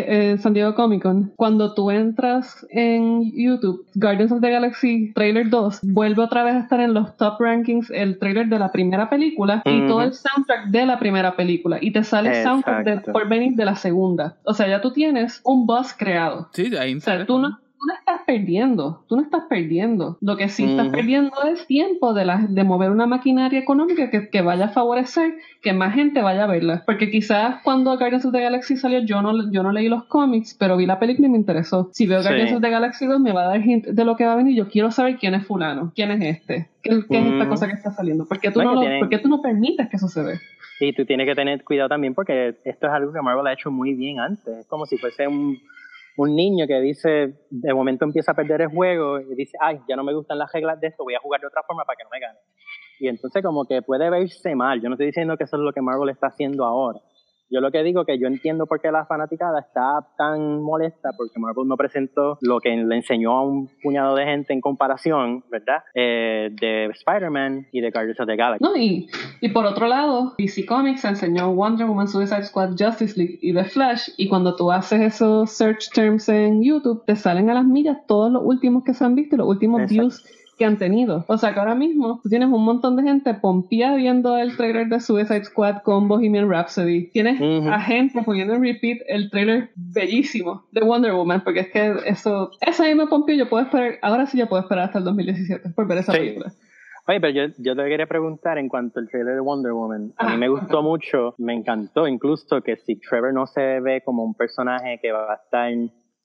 Diego 0.55 0.75
Comic 0.75 1.03
Con. 1.03 1.33
Cuando 1.37 1.75
tú 1.75 1.91
entras 1.91 2.67
en 2.71 3.33
YouTube, 3.33 3.87
Guardians 3.95 4.33
of 4.33 4.41
the 4.41 4.51
Galaxy 4.51 5.13
Trailer 5.13 5.51
2 5.51 5.81
vuelve 5.83 6.23
otra 6.23 6.43
vez 6.45 6.55
a 6.55 6.61
estar 6.61 6.81
en 6.81 6.95
los 6.95 7.17
top 7.17 7.41
rankings 7.41 7.91
el 7.91 8.19
trailer 8.19 8.49
de 8.49 8.59
la 8.59 8.73
primera 8.73 9.11
película 9.11 9.63
y 9.65 9.87
todo 9.87 10.03
el 10.03 10.15
soundtrack 10.15 10.69
de 10.69 10.87
la 10.87 10.99
primera 10.99 11.37
película. 11.37 11.79
Y 11.81 11.93
te 11.93 12.03
sale 12.03 12.39
el 12.39 12.45
soundtrack 12.45 12.85
de, 12.85 13.13
por 13.13 13.29
venir 13.29 13.55
de 13.55 13.65
la 13.65 13.77
segunda. 13.77 14.37
O 14.45 14.55
sea, 14.55 14.67
ya 14.69 14.81
tú 14.81 14.93
tienes 14.93 15.41
un 15.45 15.67
buzz 15.67 15.95
creado. 15.97 16.49
Sí, 16.53 16.75
ahí 16.77 16.95
O 16.95 17.01
sea, 17.01 17.27
tú 17.27 17.39
no 17.39 17.59
tú 17.85 17.89
no 17.89 17.95
estás 17.95 18.21
perdiendo, 18.27 19.05
tú 19.09 19.17
no 19.17 19.23
estás 19.23 19.43
perdiendo. 19.49 20.17
Lo 20.21 20.37
que 20.37 20.49
sí 20.49 20.65
estás 20.65 20.89
perdiendo 20.89 21.33
es 21.53 21.67
tiempo 21.67 22.15
de, 22.15 22.25
la, 22.25 22.47
de 22.49 22.65
mover 22.65 22.91
una 22.91 23.07
maquinaria 23.07 23.59
económica 23.59 24.11
que, 24.11 24.31
que, 24.31 24.43
vaya 24.43 24.67
a 24.67 24.69
favorecer 24.69 25.35
que 25.61 25.73
más 25.73 25.95
gente 25.95 26.23
vaya 26.23 26.45
a 26.45 26.47
verla. 26.47 26.83
Porque 26.87 27.11
quizás 27.11 27.63
cuando 27.63 27.97
Guardians 27.99 28.25
of 28.25 28.33
the 28.33 28.41
Galaxy 28.41 28.77
salió, 28.77 29.01
yo 29.01 29.21
no, 29.21 29.51
yo 29.51 29.63
no 29.63 29.73
leí 29.73 29.89
los 29.89 30.05
cómics, 30.05 30.57
pero 30.59 30.77
vi 30.77 30.87
la 30.87 30.99
película 30.99 31.29
y 31.29 31.31
me 31.31 31.39
interesó. 31.39 31.91
Si 31.93 32.07
veo 32.07 32.23
Guardians 32.23 32.53
of 32.53 32.63
the 32.63 32.71
Galaxy 32.71 33.07
2, 33.07 33.21
me 33.21 33.33
va 33.33 33.43
a 33.43 33.49
dar 33.49 33.61
hint 33.61 33.87
de 33.87 34.05
lo 34.05 34.17
que 34.17 34.25
va 34.25 34.33
a 34.33 34.37
venir. 34.37 34.57
Yo 34.57 34.69
quiero 34.69 34.91
saber 34.91 35.17
quién 35.17 35.35
es 35.35 35.47
fulano, 35.47 35.93
quién 35.95 36.11
es 36.11 36.37
este, 36.37 36.69
qué, 36.83 36.91
es 36.91 37.05
esta 37.27 37.49
cosa 37.49 37.67
que 37.67 37.75
está 37.75 37.91
saliendo. 37.91 38.27
¿Por 38.27 38.41
qué 38.41 38.51
tú, 38.51 38.63
no, 38.63 38.75
tú 38.75 39.29
no 39.29 39.43
permites 39.43 39.89
que 39.89 40.23
ve? 40.23 40.41
Sí, 40.79 40.93
tú 40.93 41.05
tienes 41.05 41.27
que 41.27 41.35
tener 41.35 41.63
cuidado 41.63 41.89
también 41.89 42.15
porque 42.15 42.57
esto 42.65 42.87
es 42.87 42.93
algo 42.93 43.13
que 43.13 43.23
Marvel 43.23 43.47
ha 43.47 43.53
hecho 43.53 43.71
muy 43.71 43.95
bien 43.95 44.19
antes. 44.19 44.59
Es 44.59 44.67
como 44.67 44.87
si 44.87 44.97
fuese 44.97 45.29
un 45.29 45.59
un 46.17 46.37
niño 46.37 46.67
que 46.67 46.81
dice, 46.81 47.35
de 47.51 47.75
momento 47.75 48.05
empieza 48.05 48.33
a 48.33 48.35
perder 48.35 48.63
el 48.63 48.69
juego 48.69 49.21
y 49.21 49.35
dice, 49.35 49.57
ay, 49.61 49.81
ya 49.89 49.97
no 49.97 50.05
me 50.05 50.15
gustan 50.15 50.39
las 50.39 50.53
reglas 50.53 50.81
de 50.81 50.89
esto, 50.89 51.03
voy 51.05 51.15
a 51.15 51.21
jugar 51.21 51.41
de 51.41 51.49
otra 51.49 51.63
forma 51.67 51.85
para 51.85 51.97
que 51.97 52.05
no 52.05 52.11
me 52.11 52.21
gane. 52.21 52.39
Y 53.01 53.09
entonces 53.09 53.43
como 53.43 53.65
que 53.65 53.83
puede 53.83 54.09
verse 54.11 54.55
mal. 54.55 54.81
Yo 54.81 54.89
no 54.89 54.95
estoy 54.95 55.07
diciendo 55.07 55.37
que 55.37 55.45
eso 55.45 55.57
es 55.57 55.63
lo 55.63 55.73
que 55.73 55.83
Marvel 55.83 56.11
está 56.11 56.29
haciendo 56.29 56.65
ahora. 56.65 57.01
Yo 57.51 57.61
lo 57.61 57.71
que 57.71 57.83
digo 57.83 58.05
que 58.05 58.19
yo 58.19 58.27
entiendo 58.27 58.67
por 58.67 58.81
qué 58.81 58.91
la 58.91 59.07
fanaticada 59.07 59.61
está 59.61 60.07
tan 60.17 60.63
molesta 60.63 61.11
porque 61.17 61.39
Marvel 61.39 61.69
no 61.69 61.77
presentó 61.77 62.39
lo 62.41 62.61
que 62.61 62.75
le 62.75 62.97
enseñó 62.97 63.33
a 63.33 63.47
un 63.47 63.69
puñado 63.83 64.15
de 64.17 64.25
gente 64.25 64.53
en 64.53 64.61
comparación, 64.61 65.45
¿verdad? 65.51 65.83
Eh, 65.95 66.51
de 66.53 66.87
Spider-Man 66.87 67.67
y 67.73 67.81
de 67.81 67.91
Guardians 67.91 68.21
of 68.21 68.27
the 68.27 68.37
Galaxy. 68.37 68.65
No, 68.65 68.77
y, 68.77 69.09
y 69.41 69.49
por 69.51 69.67
otro 69.67 69.87
lado, 69.87 70.35
DC 70.39 70.65
Comics 70.67 71.05
enseñó 71.05 71.55
Wonder 71.55 71.87
Woman, 71.87 72.09
Suicide 72.09 72.45
Squad, 72.45 72.71
Justice 72.79 73.19
League 73.19 73.39
y 73.41 73.53
The 73.53 73.65
Flash 73.65 74.09
y 74.17 74.29
cuando 74.29 74.57
tú 74.57 74.73
haces 74.73 75.01
esos 75.01 75.51
search 75.51 75.91
terms 75.95 76.29
en 76.29 76.63
YouTube 76.63 77.05
te 77.05 77.17
salen 77.17 77.51
a 77.51 77.55
las 77.55 77.65
millas 77.65 77.99
todos 78.07 78.33
los 78.33 78.43
últimos 78.45 78.85
que 78.85 78.95
se 78.95 79.05
han 79.05 79.15
visto 79.15 79.37
y 79.37 79.39
los 79.39 79.49
últimos 79.49 79.83
Exacto. 79.83 80.01
views 80.01 80.44
que 80.57 80.65
han 80.65 80.77
tenido. 80.79 81.25
O 81.29 81.37
sea 81.39 81.53
que 81.53 81.59
ahora 81.61 81.75
mismo 81.75 82.21
tú 82.23 82.29
tienes 82.29 82.49
un 82.49 82.65
montón 82.65 82.97
de 82.97 83.03
gente 83.03 83.35
pompía 83.35 83.95
viendo 83.95 84.37
el 84.39 84.57
trailer 84.57 84.89
de 84.89 85.01
Suicide 85.01 85.45
Squad 85.45 85.83
con 85.83 86.09
Bohemian 86.09 86.49
Rhapsody. 86.51 87.09
Tienes 87.11 87.41
a 87.69 87.81
gente 87.81 88.23
poniendo 88.23 88.55
en 88.55 88.63
repeat 88.63 88.99
el 89.09 89.31
trailer 89.31 89.71
bellísimo 89.77 90.65
de 90.73 90.81
Wonder 90.83 91.13
Woman, 91.15 91.43
porque 91.45 91.61
es 91.61 91.69
que 91.71 91.95
eso, 92.07 92.51
eso 92.61 92.83
a 92.83 92.87
mí 92.87 92.95
me 92.95 93.07
pompió. 93.07 93.35
Yo 93.35 93.49
puedo 93.49 93.65
esperar, 93.65 93.95
ahora 94.03 94.27
sí 94.27 94.39
yo 94.39 94.49
puedo 94.49 94.63
esperar 94.63 94.85
hasta 94.87 94.99
el 94.99 95.05
2017 95.05 95.71
por 95.71 95.87
ver 95.87 95.99
esa 95.99 96.13
Sí. 96.13 96.19
película. 96.19 96.53
Oye, 97.07 97.21
pero 97.21 97.33
yo, 97.35 97.55
yo 97.59 97.77
te 97.77 97.85
quería 97.85 98.07
preguntar 98.07 98.57
en 98.57 98.67
cuanto 98.69 98.99
al 98.99 99.09
trailer 99.11 99.35
de 99.35 99.41
Wonder 99.41 99.73
Woman. 99.73 100.15
A 100.17 100.25
mí 100.25 100.31
Ajá. 100.31 100.37
me 100.39 100.49
gustó 100.49 100.83
mucho, 100.83 101.35
me 101.37 101.53
encantó 101.53 102.09
incluso 102.09 102.63
que 102.63 102.77
si 102.77 102.97
Trevor 102.97 103.35
no 103.35 103.47
se 103.47 103.81
ve 103.81 104.01
como 104.03 104.25
un 104.25 104.33
personaje 104.35 104.99
que 105.03 105.13
va 105.13 105.33
a 105.33 105.37
estar 105.37 105.71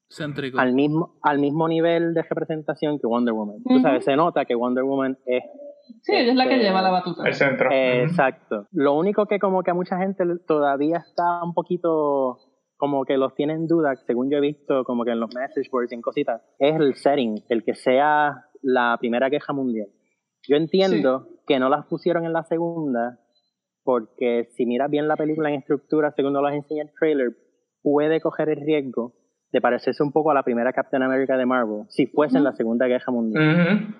Céntrico. 0.09 0.59
al 0.59 0.73
mismo, 0.73 1.19
al 1.21 1.39
mismo 1.39 1.67
nivel 1.67 2.13
de 2.13 2.23
representación 2.23 2.99
que 2.99 3.07
Wonder 3.07 3.33
Woman. 3.33 3.57
Tú 3.63 3.73
Ujú. 3.75 3.81
sabes, 3.81 4.05
se 4.05 4.15
nota 4.15 4.45
que 4.45 4.55
Wonder 4.55 4.83
Woman 4.83 5.17
es 5.25 5.43
Sí, 6.03 6.13
ella 6.13 6.31
es 6.31 6.35
la 6.37 6.47
que 6.47 6.53
Este, 6.53 6.65
lleva 6.67 6.81
la 6.83 6.91
batuta. 6.91 7.27
El 7.27 7.33
centro. 7.33 7.69
Eh. 7.71 8.03
Exacto. 8.03 8.67
Lo 8.71 8.93
único 8.93 9.25
que 9.25 9.39
como 9.39 9.63
que 9.63 9.71
a 9.71 9.73
mucha 9.73 9.97
gente 9.97 10.23
todavía 10.47 10.97
está 10.97 11.43
un 11.43 11.53
poquito 11.55 12.37
como 12.77 13.05
que 13.05 13.17
los 13.17 13.33
tiene 13.35 13.53
en 13.53 13.65
duda, 13.67 13.95
según 14.05 14.29
yo 14.29 14.37
he 14.37 14.41
visto 14.41 14.83
como 14.83 15.03
que 15.03 15.11
en 15.11 15.19
los 15.19 15.33
message 15.35 15.67
boards 15.71 15.91
y 15.91 15.95
en 15.95 16.01
cositas, 16.01 16.41
es 16.59 16.75
el 16.75 16.93
setting, 16.93 17.43
el 17.49 17.63
que 17.63 17.73
sea 17.75 18.45
la 18.61 18.95
Primera 18.99 19.29
Guerra 19.29 19.53
Mundial. 19.53 19.87
Yo 20.47 20.55
entiendo 20.57 21.27
que 21.47 21.59
no 21.59 21.69
las 21.69 21.85
pusieron 21.87 22.23
en 22.25 22.33
la 22.33 22.43
segunda 22.43 23.19
porque 23.83 24.45
si 24.55 24.65
miras 24.67 24.89
bien 24.91 25.07
la 25.07 25.17
película 25.17 25.49
en 25.49 25.55
estructura, 25.55 26.11
según 26.11 26.33
nos 26.33 26.43
las 26.43 26.53
enseña 26.53 26.83
el 26.83 26.91
trailer, 26.97 27.31
puede 27.81 28.21
coger 28.21 28.49
el 28.49 28.61
riesgo 28.61 29.13
de 29.51 29.61
parecerse 29.61 30.03
un 30.03 30.11
poco 30.11 30.31
a 30.31 30.33
la 30.33 30.43
primera 30.43 30.71
Captain 30.73 31.01
America 31.01 31.37
de 31.37 31.45
Marvel, 31.45 31.85
si 31.89 32.05
fuese 32.07 32.37
en 32.37 32.43
la 32.43 32.53
Segunda 32.53 32.87
Guerra 32.87 33.11
Mundial. 33.11 33.43
Ujú. 33.43 33.95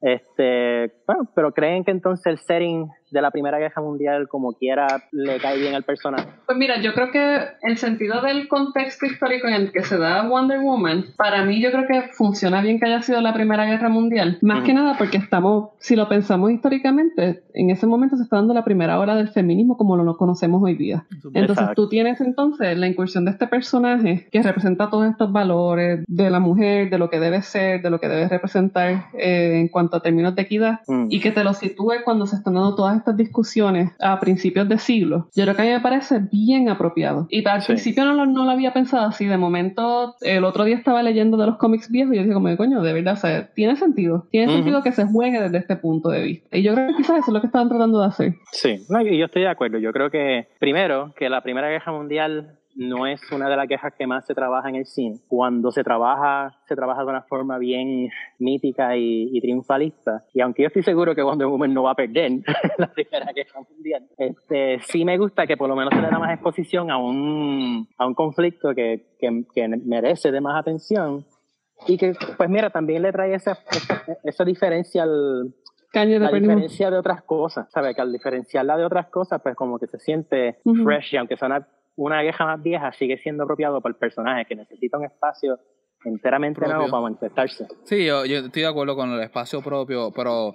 Este, 0.00 0.92
bueno, 1.06 1.30
pero 1.34 1.52
creen 1.52 1.84
que 1.84 1.90
entonces 1.90 2.26
el 2.26 2.38
setting 2.38 2.88
de 3.10 3.22
la 3.22 3.30
Primera 3.30 3.58
Guerra 3.58 3.82
Mundial, 3.82 4.28
como 4.28 4.52
quiera, 4.54 4.86
le 5.12 5.38
cae 5.38 5.58
bien 5.58 5.74
al 5.74 5.82
personaje. 5.84 6.28
Pues 6.46 6.56
mira, 6.58 6.80
yo 6.80 6.92
creo 6.94 7.10
que 7.10 7.38
el 7.62 7.76
sentido 7.78 8.20
del 8.22 8.48
contexto 8.48 9.06
histórico 9.06 9.48
en 9.48 9.54
el 9.54 9.72
que 9.72 9.82
se 9.82 9.98
da 9.98 10.28
Wonder 10.28 10.60
Woman, 10.60 11.06
para 11.16 11.44
mí 11.44 11.60
yo 11.62 11.70
creo 11.70 11.86
que 11.86 12.08
funciona 12.12 12.60
bien 12.60 12.78
que 12.78 12.86
haya 12.86 13.02
sido 13.02 13.20
la 13.20 13.32
Primera 13.34 13.64
Guerra 13.66 13.88
Mundial. 13.88 14.38
Más 14.42 14.58
Ujú. 14.58 14.66
que 14.66 14.74
nada 14.74 14.96
porque 14.98 15.16
estamos, 15.16 15.70
si 15.78 15.96
lo 15.96 16.08
pensamos 16.08 16.50
históricamente, 16.50 17.42
en 17.54 17.70
ese 17.70 17.86
momento 17.86 18.16
se 18.16 18.22
está 18.22 18.36
dando 18.36 18.54
la 18.54 18.64
primera 18.64 18.98
hora 18.98 19.14
del 19.16 19.28
feminismo 19.28 19.76
como 19.76 19.96
lo 19.96 20.16
conocemos 20.16 20.62
hoy 20.62 20.74
día. 20.74 21.04
Entonces 21.12 21.50
Exacto. 21.50 21.74
tú 21.82 21.88
tienes 21.88 22.20
entonces 22.20 22.76
la 22.78 22.86
incursión 22.86 23.24
de 23.24 23.32
este 23.32 23.46
personaje 23.46 24.28
que 24.30 24.42
representa 24.42 24.90
todos 24.90 25.06
estos 25.08 25.32
valores 25.32 26.04
de 26.06 26.30
la 26.30 26.40
mujer, 26.40 26.90
de 26.90 26.98
lo 26.98 27.10
que 27.10 27.20
debe 27.20 27.42
ser, 27.42 27.82
de 27.82 27.90
lo 27.90 28.00
que 28.00 28.08
debe 28.08 28.28
representar 28.28 29.06
eh, 29.14 29.58
en 29.60 29.68
cuanto 29.68 29.96
a 29.96 30.00
términos 30.02 30.34
de 30.34 30.42
equidad 30.42 30.80
Mm. 30.86 31.06
y 31.10 31.20
que 31.20 31.30
te 31.32 31.44
lo 31.44 31.52
sitúe 31.54 32.02
cuando 32.04 32.26
se 32.26 32.36
están 32.36 32.54
dando 32.54 32.74
todas 32.74 32.96
estas 32.98 33.16
discusiones 33.16 33.92
a 34.00 34.18
principios 34.20 34.68
de 34.68 34.78
siglo. 34.78 35.28
Yo 35.34 35.44
creo 35.44 35.56
que 35.56 35.62
a 35.62 35.64
mí 35.64 35.70
me 35.70 35.80
parece 35.80 36.20
bien 36.30 36.68
apropiado. 36.68 37.26
Y 37.30 37.46
al 37.48 37.62
Sí. 37.62 37.68
principio 37.68 38.04
no 38.04 38.14
lo, 38.14 38.26
no 38.26 38.44
lo 38.44 38.50
había 38.50 38.72
pensado 38.72 39.06
así. 39.08 39.26
De 39.26 39.36
momento, 39.36 40.14
el 40.20 40.44
otro 40.44 40.64
día 40.64 40.76
estaba 40.76 41.02
leyendo 41.02 41.36
de 41.36 41.46
los 41.46 41.56
cómics 41.56 41.90
viejos 41.90 42.14
y 42.14 42.16
yo 42.16 42.22
dije 42.22 42.34
como, 42.34 42.54
coño, 42.56 42.82
de 42.82 42.92
verdad, 42.92 43.14
o 43.14 43.16
sea, 43.16 43.48
tiene 43.54 43.76
sentido. 43.76 44.26
Tiene 44.30 44.52
sentido 44.52 44.82
que 44.82 44.92
se 44.92 45.04
juegue 45.06 45.40
desde 45.40 45.58
este 45.58 45.76
punto 45.76 46.10
de 46.10 46.22
vista. 46.22 46.56
Y 46.56 46.62
yo 46.62 46.74
creo 46.74 46.88
que 46.88 46.94
quizás 46.96 47.18
eso 47.18 47.28
es 47.28 47.34
lo 47.34 47.40
que 47.40 47.46
estaban 47.46 47.68
tratando 47.68 48.00
de 48.00 48.06
hacer. 48.06 48.34
Sí, 48.52 48.76
no, 48.88 49.00
y 49.00 49.18
yo 49.18 49.26
estoy 49.26 49.42
de 49.42 49.48
acuerdo. 49.48 49.78
Yo 49.78 49.92
creo 49.92 50.10
que, 50.10 50.48
primero, 50.58 51.12
que 51.16 51.28
la 51.28 51.42
Primera 51.42 51.68
Guerra 51.68 51.92
Mundial 51.92 52.58
no 52.78 53.08
es 53.08 53.20
una 53.32 53.48
de 53.48 53.56
las 53.56 53.66
guerras 53.66 53.92
que 53.98 54.06
más 54.06 54.24
se 54.24 54.34
trabaja 54.34 54.68
en 54.68 54.76
el 54.76 54.86
cine. 54.86 55.18
Cuando 55.26 55.72
se 55.72 55.82
trabaja, 55.82 56.56
se 56.68 56.76
trabaja 56.76 57.02
de 57.02 57.08
una 57.08 57.22
forma 57.22 57.58
bien 57.58 58.08
mítica 58.38 58.96
y, 58.96 59.30
y 59.32 59.40
triunfalista. 59.40 60.24
Y 60.32 60.40
aunque 60.40 60.62
yo 60.62 60.68
estoy 60.68 60.84
seguro 60.84 61.12
que 61.12 61.22
Wonder 61.22 61.48
Woman 61.48 61.74
no 61.74 61.82
va 61.82 61.90
a 61.90 61.94
perder 61.96 62.30
la 62.78 62.86
Primera 62.92 63.32
Guerra 63.32 63.60
Mundial, 63.68 64.06
este, 64.16 64.78
sí 64.80 65.04
me 65.04 65.18
gusta 65.18 65.44
que 65.48 65.56
por 65.56 65.68
lo 65.68 65.74
menos 65.74 65.92
se 65.92 66.00
le 66.00 66.08
da 66.08 66.20
más 66.20 66.32
exposición 66.32 66.92
a 66.92 66.98
un, 66.98 67.88
a 67.98 68.06
un 68.06 68.14
conflicto 68.14 68.72
que, 68.76 69.16
que, 69.18 69.44
que 69.52 69.68
merece 69.68 70.30
de 70.30 70.40
más 70.40 70.60
atención. 70.60 71.26
Y 71.88 71.98
que, 71.98 72.12
pues 72.36 72.48
mira, 72.48 72.70
también 72.70 73.02
le 73.02 73.10
trae 73.10 73.34
esa, 73.34 73.58
esa, 73.70 74.04
esa 74.22 74.44
diferencia 74.44 75.02
al, 75.02 75.52
Caña 75.90 76.18
de 76.18 76.40
diferencia 76.40 76.90
de 76.90 76.98
otras 76.98 77.22
cosas, 77.22 77.66
¿sabes? 77.72 77.96
Que 77.96 78.02
al 78.02 78.12
diferenciarla 78.12 78.76
de 78.76 78.84
otras 78.84 79.06
cosas, 79.06 79.40
pues 79.42 79.56
como 79.56 79.78
que 79.78 79.86
se 79.86 79.98
siente 79.98 80.58
Ujú. 80.64 80.84
fresh 80.84 81.14
y 81.14 81.16
aunque 81.16 81.36
sea 81.38 81.46
una, 81.46 81.66
una 81.98 82.22
vieja 82.22 82.46
más 82.46 82.62
vieja, 82.62 82.92
sigue 82.92 83.18
siendo 83.18 83.42
apropiado 83.42 83.80
para 83.80 83.92
el 83.92 83.98
personaje 83.98 84.44
que 84.44 84.54
necesita 84.54 84.98
un 84.98 85.04
espacio 85.04 85.58
enteramente 86.04 86.60
Propio. 86.60 86.76
nuevo 86.76 86.90
para 86.90 87.02
manifestarse. 87.02 87.66
Sí, 87.82 88.06
yo, 88.06 88.24
yo 88.24 88.38
estoy 88.38 88.62
de 88.62 88.68
acuerdo 88.68 88.94
con 88.94 89.10
el 89.10 89.20
espacio 89.20 89.60
propio, 89.62 90.12
pero 90.14 90.54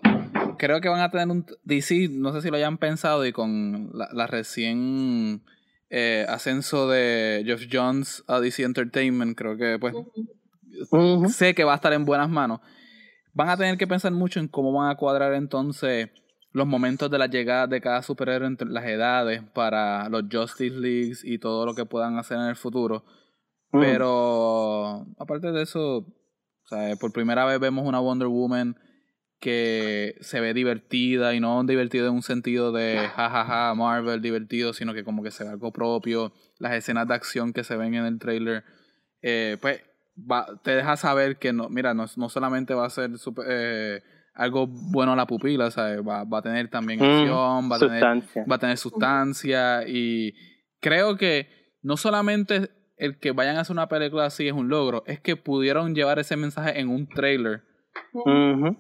creo 0.58 0.80
que 0.80 0.88
van 0.88 1.02
a 1.02 1.12
tener 1.12 1.28
un 1.28 1.46
DC, 1.66 2.08
no 2.12 2.32
sé 2.32 2.42
si 2.42 2.50
lo 2.50 2.56
hayan 2.56 2.78
pensado, 2.78 3.26
y 3.26 3.34
con 3.34 3.90
la, 3.94 4.08
la 4.14 4.26
recién 4.26 5.44
eh, 5.90 6.26
ascenso 6.30 6.88
de 6.88 7.44
Geoff 7.46 7.64
Jones 7.70 8.24
a 8.28 8.40
DC 8.40 8.64
Entertainment, 8.64 9.38
creo 9.38 9.58
que 9.58 9.78
pues 9.80 9.94
sé 11.36 11.54
que 11.54 11.66
va 11.66 11.74
a 11.74 11.76
estar 11.76 11.92
en 11.92 12.06
buenas 12.06 12.30
manos. 12.30 12.62
Van 13.34 13.50
a 13.50 13.58
tener 13.58 13.78
que 13.78 13.86
pensar 13.86 14.14
mucho 14.14 14.40
en 14.40 14.48
cómo 14.48 14.72
van 14.72 14.90
a 14.90 14.96
cuadrar 14.96 15.34
entonces 15.34 16.10
los 16.54 16.68
momentos 16.68 17.10
de 17.12 17.18
la 17.18 17.28
llegada 17.28 17.68
de 17.68 17.82
cada 17.82 18.02
superhéroe 18.04 18.48
entre 18.48 18.70
las 18.70 18.86
edades 18.86 19.42
para 19.54 20.08
los 20.10 20.24
Justice 20.32 20.76
Leagues 20.76 21.26
y 21.26 21.40
todo 21.40 21.66
lo 21.66 21.74
que 21.74 21.86
puedan 21.86 22.18
hacer 22.18 22.38
en 22.38 22.46
el 22.46 22.56
futuro. 22.56 23.04
Ujú. 23.72 23.82
Pero 23.82 25.06
aparte 25.18 25.52
de 25.52 25.64
eso, 25.64 26.06
por 27.00 27.12
primera 27.12 27.44
vez 27.46 27.60
vemos 27.60 27.86
una 27.86 28.00
Wonder 28.00 28.28
Woman 28.28 28.78
que 29.40 30.16
se 30.22 30.40
ve 30.40 30.54
divertida 30.54 31.34
y 31.34 31.42
no 31.42 31.64
divertida 31.66 32.08
en 32.08 32.14
un 32.14 32.22
sentido 32.22 32.72
de 32.72 33.10
jajaja 33.14 33.74
Marvel 33.74 34.22
divertido, 34.22 34.72
sino 34.72 34.94
que 34.94 35.04
como 35.04 35.22
que 35.22 35.32
se 35.32 35.44
ve 35.44 35.50
algo 35.50 35.74
propio. 35.74 36.32
Las 36.60 36.74
escenas 36.74 37.08
de 37.08 37.16
acción 37.16 37.52
que 37.52 37.66
se 37.66 37.76
ven 37.76 37.94
en 37.96 38.06
el 38.06 38.20
trailer, 38.20 38.64
eh, 39.22 39.58
pues 39.60 39.82
va, 40.18 40.46
te 40.64 40.72
deja 40.76 40.96
saber 40.96 41.38
que 41.40 41.52
no, 41.52 41.68
mira, 41.68 41.94
no, 41.94 42.06
no 42.16 42.30
solamente 42.30 42.74
va 42.74 42.86
a 42.86 42.90
ser 42.90 43.18
super- 43.18 43.46
eh, 43.50 44.02
algo 44.34 44.68
bueno 44.68 45.14
a 45.14 45.16
la 45.16 45.28
pupila, 45.28 45.70
¿sabes? 45.72 46.00
Va, 46.08 46.24
va 46.24 46.40
a 46.40 46.42
tener 46.42 46.70
también 46.70 47.00
Mm, 47.00 47.04
acción, 47.04 47.72
va 47.72 47.76
a 47.76 47.80
tener 47.80 48.00
sustancia. 48.00 48.46
va 48.50 48.56
a 48.56 48.60
tener 48.60 48.78
sustancia 48.78 49.88
y 49.88 50.34
creo 50.80 51.16
que 51.18 51.48
no 51.82 51.98
solamente 51.98 52.70
el 52.98 53.20
que 53.20 53.32
vayan 53.32 53.58
a 53.58 53.62
hacer 53.62 53.74
una 53.74 53.88
película 53.90 54.26
así 54.26 54.48
es 54.48 54.54
un 54.54 54.70
logro, 54.70 55.04
es 55.08 55.20
que 55.20 55.36
pudieron 55.36 55.94
llevar 55.96 56.20
ese 56.20 56.36
mensaje 56.38 56.80
en 56.80 56.90
un 56.90 57.08
trailer 57.08 57.64
Ujú. 58.14 58.76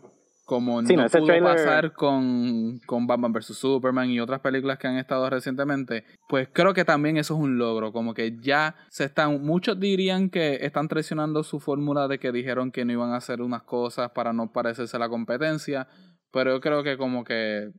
Como 0.45 0.81
Sí, 0.83 0.95
no, 0.95 1.03
no, 1.03 1.09
pudo 1.09 1.25
trailer- 1.25 1.43
pasar 1.55 1.93
con, 1.93 2.79
con 2.85 3.07
Batman 3.07 3.31
vs. 3.31 3.57
Superman 3.57 4.09
y 4.09 4.19
otras 4.19 4.41
películas 4.41 4.77
que 4.77 4.87
han 4.87 4.97
estado 4.97 5.29
recientemente, 5.29 6.03
pues 6.27 6.49
creo 6.51 6.73
que 6.73 6.83
también 6.85 7.17
eso 7.17 7.35
es 7.35 7.39
un 7.39 7.57
logro, 7.57 7.91
como 7.93 8.13
que 8.13 8.37
ya 8.41 8.75
se 8.89 9.05
están, 9.05 9.41
muchos 9.43 9.79
dirían 9.79 10.29
que 10.29 10.55
están 10.65 10.87
traicionando 10.89 11.43
su 11.43 11.59
fórmula 11.59 12.07
de 12.07 12.19
que 12.19 12.31
dijeron 12.31 12.71
que 12.71 12.83
no 12.85 12.91
iban 12.91 13.11
a 13.11 13.17
hacer 13.17 13.41
unas 13.41 13.63
cosas 13.63 14.11
para 14.11 14.33
no 14.33 14.51
parecerse 14.51 14.97
a 14.97 14.99
la 14.99 15.09
competencia, 15.09 15.87
pero 16.31 16.51
yo 16.55 16.59
creo 16.61 16.83
que 16.83 16.97
como 16.97 17.23
que 17.23 17.69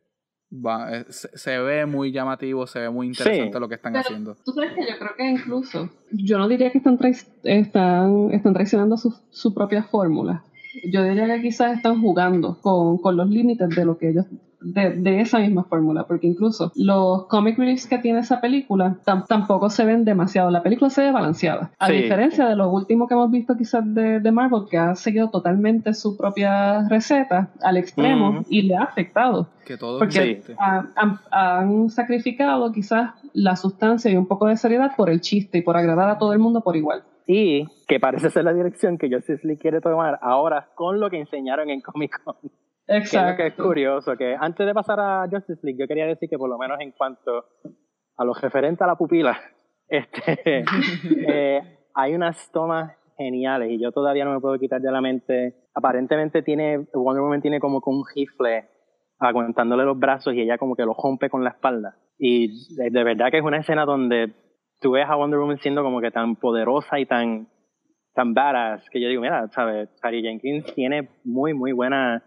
va, 0.51 0.97
eh, 0.97 1.05
se, 1.09 1.37
se 1.37 1.59
ve 1.59 1.85
muy 1.85 2.13
llamativo, 2.13 2.67
se 2.67 2.79
ve 2.79 2.89
muy 2.91 3.09
interesante 3.09 3.53
Sí. 3.53 3.61
lo 3.61 3.69
que 3.69 3.75
están 3.75 3.93
Pero 3.93 4.03
haciendo. 4.05 4.37
tú 4.45 4.53
sabes 4.53 4.73
que 4.73 4.83
yo 4.91 4.97
creo 4.99 5.11
que 5.17 5.31
incluso, 5.31 5.91
yo 6.13 6.39
no 6.39 6.49
diría 6.49 6.71
que 6.71 6.79
están, 6.79 6.97
trai- 6.97 7.27
están, 7.43 8.31
están 8.31 8.55
traicionando 8.55 8.97
su, 8.97 9.13
su 9.31 9.53
propia 9.53 9.83
fórmula. 9.83 10.45
Yo 10.91 11.03
diría 11.05 11.27
que 11.27 11.43
quizás 11.43 11.77
están 11.77 12.01
jugando 12.01 12.59
con, 12.61 12.99
con 12.99 13.17
los 13.17 13.29
límites 13.29 13.69
de 13.71 13.85
lo 13.85 13.97
que 13.99 14.11
ellos, 14.11 14.27
de, 14.61 14.91
de 14.95 15.21
esa 15.21 15.39
misma 15.41 15.65
fórmula, 15.65 16.05
porque 16.07 16.27
incluso 16.27 16.73
los 16.75 17.27
comic 17.27 17.59
reliefs 17.59 17.87
que 17.87 17.99
tiene 17.99 18.21
esa 18.21 18.41
película 18.41 18.97
tam- 19.05 19.27
tampoco 19.27 19.69
se 19.69 19.85
ven 19.85 20.07
demasiado. 20.07 20.51
La 20.51 20.63
película 20.63 20.89
se 20.89 21.03
ve 21.03 21.13
balanceada. 21.13 21.71
A 21.79 21.89
Sí. 21.89 21.93
diferencia 21.93 22.47
de 22.49 22.57
lo 22.57 22.71
último 22.71 23.07
que 23.07 23.13
hemos 23.13 23.31
visto 23.31 23.57
quizás 23.59 23.83
de, 23.95 24.21
de 24.21 24.33
Marvel, 24.33 24.63
que 24.71 24.79
ha 24.79 24.95
seguido 24.95 25.29
totalmente 25.29 25.93
su 25.93 26.17
propia 26.17 26.89
receta 26.89 27.51
al 27.63 27.77
extremo 27.77 28.43
y 28.49 28.63
le 28.63 28.77
ha 28.77 28.85
afectado. 28.85 29.49
Que 29.67 29.77
todo 29.77 29.99
Porque 29.99 30.43
han- 30.59 31.19
han 31.31 31.91
sacrificado 31.91 32.73
quizás 32.73 33.11
la 33.35 33.57
sustancia 33.57 34.11
y 34.11 34.17
un 34.17 34.27
poco 34.27 34.47
de 34.47 34.57
seriedad 34.57 34.93
por 34.97 35.11
el 35.11 35.21
chiste 35.21 35.59
y 35.59 35.63
por 35.63 35.77
agradar 35.77 36.09
a 36.09 36.19
todo 36.19 36.33
el 36.33 36.39
mundo 36.39 36.63
por 36.63 36.75
igual. 36.77 37.03
Y 37.27 37.65
que 37.87 38.01
parece 38.01 38.31
ser 38.31 38.45
la 38.45 38.53
dirección 38.53 38.99
que 38.99 39.09
Justice 39.09 39.47
League 39.47 39.61
quiere 39.61 39.81
tomar 39.81 40.19
ahora 40.21 40.69
con 40.75 41.01
lo 41.01 41.09
que 41.09 41.21
enseñaron 41.21 41.71
en 41.71 41.81
Comic 41.81 42.23
Con. 42.23 42.37
Que 42.87 42.99
es 42.99 43.11
que 43.11 43.17
es 43.17 43.23
Exacto. 43.23 43.65
curioso, 43.65 44.15
que 44.15 44.37
antes 44.39 44.67
de 44.67 44.75
pasar 44.75 45.01
a 45.01 45.27
Justice 45.31 45.61
League, 45.63 45.81
yo 45.81 45.89
quería 45.89 46.05
decir 46.05 46.29
que 46.29 46.37
por 46.37 46.51
lo 46.51 46.59
menos 46.59 46.79
en 46.81 46.93
cuanto 46.93 47.47
a 48.19 48.25
lo 48.27 48.35
referente 48.35 48.85
a 48.85 48.87
la 48.87 48.97
pupila, 48.97 49.41
este, 49.89 50.65
eh, 51.27 51.63
hay 51.95 52.15
unas 52.15 52.53
tomas 52.53 52.95
geniales 53.17 53.71
y 53.71 53.83
yo 53.83 53.91
todavía 53.91 54.27
no 54.27 54.35
me 54.35 54.41
puedo 54.41 54.59
quitar 54.59 54.83
de 54.83 54.93
la 54.93 55.01
mente. 55.01 55.55
Aparentemente 55.75 56.43
tiene, 56.43 56.87
Wonder 56.93 57.23
Woman 57.23 57.41
tiene 57.41 57.59
como 57.59 57.81
que 57.81 57.89
un 57.89 58.05
rifle 58.15 58.69
aguantándole 59.19 59.85
los 59.85 59.99
brazos 59.99 60.35
y 60.35 60.43
ella 60.43 60.59
como 60.59 60.77
que 60.77 60.85
lo 60.85 60.93
rompe 60.93 61.31
con 61.31 61.43
la 61.43 61.51
espalda. 61.51 61.97
Y 62.19 62.77
de, 62.77 62.91
de 62.91 63.05
verdad 63.05 63.31
que 63.31 63.39
es 63.39 63.45
una 63.45 63.61
escena 63.61 63.87
donde 63.87 64.35
tú 64.85 64.91
ves 64.93 65.07
a 65.09 65.17
Wonder 65.17 65.41
Woman 65.41 65.59
siendo 65.63 65.83
como 65.83 66.03
que 66.03 66.11
tan 66.11 66.37
poderosa 66.37 67.01
y 67.01 67.07
tan, 67.07 67.49
tan 68.15 68.35
badass 68.35 68.83
que 68.91 69.01
yo 69.01 69.09
digo, 69.09 69.23
mira, 69.23 69.49
¿sabes? 69.55 69.89
Patty 70.03 70.21
Jenkins 70.21 70.67
tiene 70.75 71.09
muy, 71.25 71.55
muy 71.55 71.73
buena 71.73 72.23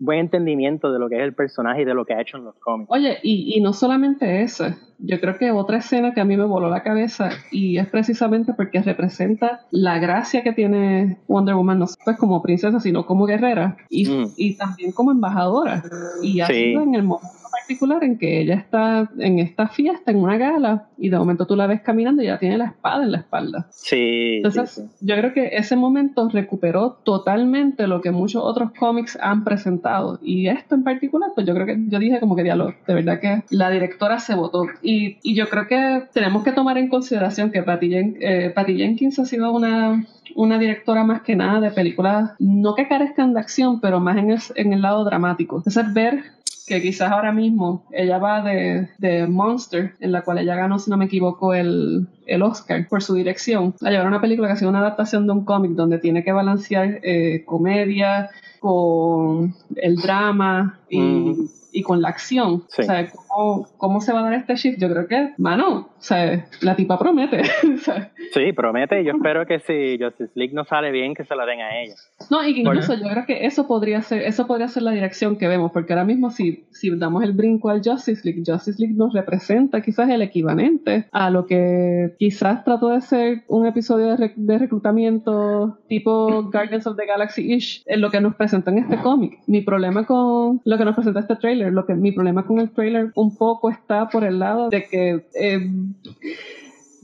buen 0.00 0.18
entendimiento 0.20 0.92
de 0.92 0.98
lo 1.00 1.08
que 1.08 1.16
es 1.16 1.22
el 1.22 1.34
personaje 1.34 1.82
y 1.82 1.84
de 1.84 1.94
lo 1.94 2.04
que 2.04 2.14
ha 2.14 2.20
hecho 2.20 2.36
en 2.36 2.44
los 2.44 2.54
cómics. 2.60 2.88
Oye, 2.90 3.18
y, 3.22 3.56
y 3.56 3.60
no 3.60 3.72
solamente 3.72 4.42
eso, 4.42 4.66
yo 4.98 5.20
creo 5.20 5.36
que 5.38 5.50
otra 5.52 5.78
escena 5.78 6.14
que 6.14 6.20
a 6.20 6.24
mí 6.24 6.36
me 6.36 6.44
voló 6.44 6.68
la 6.70 6.82
cabeza 6.84 7.30
y 7.52 7.78
es 7.78 7.88
precisamente 7.88 8.52
porque 8.54 8.80
representa 8.82 9.62
la 9.72 9.98
gracia 10.00 10.42
que 10.44 10.52
tiene 10.52 11.18
Wonder 11.28 11.54
Woman, 11.56 11.78
no 11.80 11.86
solo 11.88 12.16
como 12.16 12.42
princesa, 12.42 12.78
sino 12.80 13.06
como 13.06 13.24
guerrera 13.26 13.76
y, 13.88 14.08
Mm. 14.08 14.26
y 14.36 14.56
también 14.56 14.92
como 14.92 15.10
embajadora. 15.12 15.82
Y 16.22 16.40
ha 16.40 16.46
Sí. 16.46 16.54
sido 16.54 16.82
en 16.82 16.94
el 16.94 17.02
momento 17.04 17.28
particular 17.68 18.02
en 18.02 18.16
que 18.18 18.40
ella 18.40 18.54
está 18.54 19.10
en 19.18 19.38
esta 19.38 19.68
fiesta, 19.68 20.10
en 20.10 20.16
una 20.18 20.38
gala, 20.38 20.86
y 20.96 21.10
de 21.10 21.18
momento 21.18 21.46
tú 21.46 21.54
la 21.54 21.66
ves 21.66 21.82
caminando 21.82 22.22
y 22.22 22.26
ella 22.26 22.38
tiene 22.38 22.56
la 22.56 22.66
espada 22.66 23.04
en 23.04 23.12
la 23.12 23.18
espalda. 23.18 23.66
Sí, 23.70 24.36
Entonces, 24.36 24.70
sí, 24.70 24.82
sí. 24.82 25.06
yo 25.06 25.16
creo 25.16 25.32
que 25.34 25.50
ese 25.52 25.76
momento 25.76 26.28
recuperó 26.32 26.98
totalmente 27.04 27.86
lo 27.86 28.00
que 28.00 28.10
muchos 28.10 28.42
otros 28.42 28.72
cómics 28.78 29.18
han 29.20 29.44
presentado. 29.44 30.18
Y 30.22 30.48
esto 30.48 30.74
en 30.74 30.82
particular, 30.82 31.30
pues 31.34 31.46
yo 31.46 31.54
creo 31.54 31.66
que 31.66 31.76
yo 31.88 31.98
dije 31.98 32.20
como 32.20 32.36
que 32.36 32.42
diálogo, 32.42 32.72
de 32.86 32.94
verdad 32.94 33.20
que 33.20 33.42
la 33.50 33.70
directora 33.70 34.18
se 34.18 34.34
votó. 34.34 34.64
Y, 34.82 35.18
y 35.22 35.34
yo 35.34 35.48
creo 35.50 35.66
que 35.68 36.04
tenemos 36.14 36.42
que 36.44 36.52
tomar 36.52 36.78
en 36.78 36.88
consideración 36.88 37.50
que 37.50 37.62
Patty, 37.62 37.88
Jen- 37.90 38.16
eh, 38.20 38.50
Patty 38.54 38.76
Jenkins 38.78 39.18
ha 39.18 39.26
sido 39.26 39.52
una, 39.52 40.04
una 40.34 40.58
directora 40.58 41.04
más 41.04 41.20
que 41.22 41.36
nada 41.36 41.60
de 41.60 41.70
películas, 41.70 42.32
no 42.38 42.74
que 42.74 42.88
carezcan 42.88 43.34
de 43.34 43.40
acción, 43.40 43.80
pero 43.80 44.00
más 44.00 44.16
en 44.16 44.30
el, 44.30 44.38
en 44.54 44.72
el 44.72 44.80
lado 44.82 45.04
dramático. 45.04 45.58
Entonces, 45.58 45.92
ver 45.92 46.22
que 46.68 46.82
quizás 46.82 47.10
ahora 47.10 47.32
mismo 47.32 47.84
ella 47.90 48.18
va 48.18 48.42
de, 48.42 48.88
de 48.98 49.26
Monster, 49.26 49.94
en 50.00 50.12
la 50.12 50.22
cual 50.22 50.38
ella 50.38 50.54
ganó, 50.54 50.78
si 50.78 50.90
no 50.90 50.96
me 50.96 51.06
equivoco, 51.06 51.54
el, 51.54 52.06
el 52.26 52.42
Oscar 52.42 52.86
por 52.88 53.02
su 53.02 53.14
dirección, 53.14 53.74
a 53.82 53.90
llevar 53.90 54.06
una 54.06 54.20
película 54.20 54.48
que 54.48 54.54
ha 54.54 54.56
sido 54.56 54.70
una 54.70 54.80
adaptación 54.80 55.26
de 55.26 55.32
un 55.32 55.44
cómic 55.44 55.72
donde 55.72 55.98
tiene 55.98 56.22
que 56.22 56.32
balancear 56.32 57.00
eh, 57.02 57.44
comedia 57.44 58.30
con 58.60 59.54
el 59.76 59.96
drama 59.96 60.78
y. 60.88 61.50
y 61.78 61.82
con 61.82 62.00
la 62.02 62.08
acción. 62.08 62.64
Sí. 62.68 62.82
O 62.82 62.84
sea, 62.84 63.06
¿cómo, 63.28 63.66
¿cómo 63.76 64.00
se 64.00 64.12
va 64.12 64.20
a 64.20 64.22
dar 64.24 64.34
este 64.34 64.56
shift? 64.56 64.78
Yo 64.80 64.88
creo 64.90 65.06
que, 65.06 65.32
mano, 65.38 65.76
o 65.98 66.00
sea, 66.00 66.46
la 66.60 66.74
tipa 66.76 66.98
promete. 66.98 67.40
o 67.74 67.78
sea, 67.78 68.10
Sí, 68.34 68.52
promete. 68.52 69.02
Yo 69.04 69.12
espero 69.12 69.46
que 69.46 69.58
si 69.60 69.96
Justice 70.02 70.32
League 70.34 70.52
no 70.54 70.64
sale 70.64 70.90
bien, 70.90 71.14
que 71.14 71.24
se 71.24 71.34
la 71.34 71.46
den 71.46 71.60
a 71.60 71.80
ella. 71.80 71.94
No, 72.30 72.46
y 72.46 72.52
que 72.54 72.60
incluso 72.60 72.94
yo 72.94 73.08
creo 73.08 73.24
que 73.26 73.46
eso 73.46 73.66
podría 73.66 74.02
ser, 74.02 74.22
eso 74.22 74.46
podría 74.46 74.68
ser 74.68 74.82
la 74.82 74.90
dirección 74.90 75.36
que 75.36 75.48
vemos, 75.48 75.72
porque 75.72 75.92
ahora 75.94 76.04
mismo 76.04 76.30
si, 76.30 76.64
si 76.70 76.94
damos 76.96 77.22
el 77.24 77.32
brinco 77.32 77.70
al 77.70 77.80
Justice 77.82 78.20
League, 78.24 78.42
Justice 78.46 78.76
League 78.80 78.94
nos 78.96 79.12
representa 79.14 79.80
quizás 79.80 80.08
el 80.10 80.20
equivalente 80.22 81.06
a 81.12 81.30
lo 81.30 81.46
que 81.46 82.14
quizás 82.18 82.64
trató 82.64 82.88
de 82.90 83.00
ser 83.00 83.44
un 83.48 83.66
episodio 83.66 84.06
de, 84.08 84.16
rec- 84.16 84.34
de 84.36 84.58
reclutamiento 84.58 85.78
tipo 85.88 86.42
Guardians 86.52 86.86
of 86.86 86.96
the 86.96 87.06
Galaxy-ish, 87.06 87.82
en 87.86 88.00
lo 88.00 88.10
que 88.10 88.20
nos 88.20 88.34
presenta 88.34 88.70
en 88.70 88.78
este 88.78 88.96
cómic. 88.98 89.38
Mi 89.46 89.60
problema 89.62 90.04
con 90.04 90.60
lo 90.64 90.78
que 90.78 90.84
nos 90.84 90.94
presenta 90.94 91.20
este 91.20 91.36
trailer, 91.36 91.67
lo 91.72 91.86
que 91.86 91.94
mi 91.94 92.12
problema 92.12 92.46
con 92.46 92.58
el 92.58 92.70
trailer 92.70 93.12
un 93.14 93.36
poco 93.36 93.70
está 93.70 94.08
por 94.08 94.24
el 94.24 94.38
lado 94.38 94.70
de 94.70 94.86
que 94.86 95.26
eh, 95.34 95.70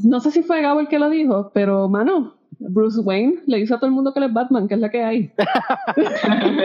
no 0.03 0.21
sé 0.21 0.31
si 0.31 0.43
fue 0.43 0.63
Gabo 0.63 0.81
el 0.81 0.89
que 0.89 0.99
lo 0.99 1.11
dijo, 1.11 1.51
pero 1.55 1.89
mano, 1.89 2.35
Bruce 2.59 3.01
Wayne 3.01 3.41
le 3.47 3.59
dice 3.59 3.75
a 3.75 3.77
todo 3.77 3.87
el 3.87 3.93
mundo 3.93 4.13
que 4.13 4.21
él 4.21 4.27
es 4.27 4.33
Batman, 4.33 4.69
que 4.69 4.75
es 4.75 4.81
la 4.81 4.91
que 4.91 5.03
hay. 5.03 5.31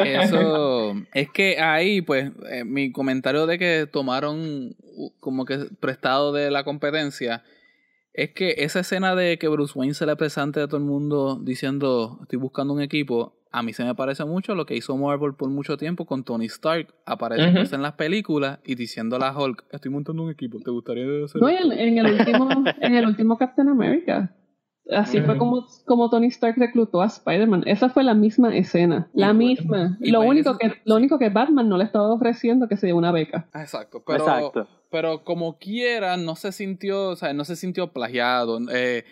Eso 0.05 0.93
es 1.13 1.29
que 1.31 1.59
ahí, 1.59 2.01
pues, 2.01 2.31
eh, 2.49 2.63
mi 2.63 2.91
comentario 2.91 3.45
de 3.45 3.57
que 3.57 3.87
tomaron 3.91 4.75
como 5.19 5.45
que 5.45 5.57
prestado 5.79 6.31
de 6.31 6.51
la 6.51 6.63
competencia 6.63 7.43
es 8.23 8.31
que 8.31 8.55
esa 8.57 8.81
escena 8.81 9.15
de 9.15 9.37
que 9.37 9.47
Bruce 9.47 9.77
Wayne 9.77 9.93
se 9.93 10.05
le 10.05 10.15
presente 10.17 10.61
a 10.61 10.67
todo 10.67 10.77
el 10.77 10.83
mundo 10.83 11.39
diciendo 11.41 12.19
estoy 12.21 12.37
buscando 12.37 12.73
un 12.73 12.81
equipo, 12.81 13.33
a 13.49 13.63
mí 13.63 13.71
se 13.71 13.85
me 13.85 13.95
parece 13.95 14.25
mucho 14.25 14.55
lo 14.55 14.65
que 14.65 14.75
hizo 14.75 14.97
Marvel 14.97 15.35
por 15.35 15.49
mucho 15.49 15.77
tiempo 15.77 16.05
con 16.05 16.25
Tony 16.25 16.47
Stark, 16.47 16.93
apareciéndose 17.05 17.75
en 17.75 17.81
las 17.81 17.93
películas 17.93 18.59
y 18.65 18.75
diciendo 18.75 19.15
a 19.15 19.19
la 19.19 19.37
Hulk 19.37 19.65
estoy 19.71 19.89
montando 19.89 20.23
un 20.23 20.31
equipo, 20.31 20.59
¿te 20.59 20.69
gustaría 20.69 21.05
hacer 21.23 21.41
No, 21.41 21.49
y 21.49 21.55
esto?" 21.55 21.71
en, 21.71 21.79
en 21.79 22.05
el 22.05 22.19
último, 22.19 22.63
en 22.81 22.95
el 22.95 23.05
último 23.05 23.37
Captain 23.37 23.69
America. 23.69 24.35
Así 24.91 25.21
fue 25.21 25.37
como, 25.37 25.67
como 25.85 26.09
Tony 26.09 26.27
Stark 26.27 26.55
reclutó 26.57 27.01
a 27.01 27.05
Spider-Man. 27.05 27.63
Esa 27.67 27.89
fue 27.89 28.03
la 28.03 28.13
misma 28.15 28.55
escena. 28.55 29.07
La 29.13 29.31
Y 29.31 29.33
misma. 29.35 29.97
y 30.01 30.11
lo 30.11 30.21
único 30.21 30.57
que, 30.57 30.73
lo 30.85 30.95
único 30.95 31.19
que 31.19 31.29
Batman 31.29 31.69
no 31.69 31.77
le 31.77 31.83
estaba 31.83 32.11
ofreciendo 32.11 32.67
que 32.67 32.75
se 32.77 32.87
dio 32.87 32.97
una 32.97 33.11
beca. 33.11 33.47
Exacto, 33.53 34.03
pero, 34.05 34.19
Exacto. 34.23 34.67
pero 34.89 35.23
como 35.23 35.57
quiera, 35.59 36.17
no 36.17 36.35
se 36.35 36.51
sintió, 36.51 37.09
o 37.09 37.15
sea, 37.15 37.33
no 37.33 37.45
se 37.45 37.55
sintió 37.55 37.91
plagiado. 37.93 38.59
Eh, 38.71 39.03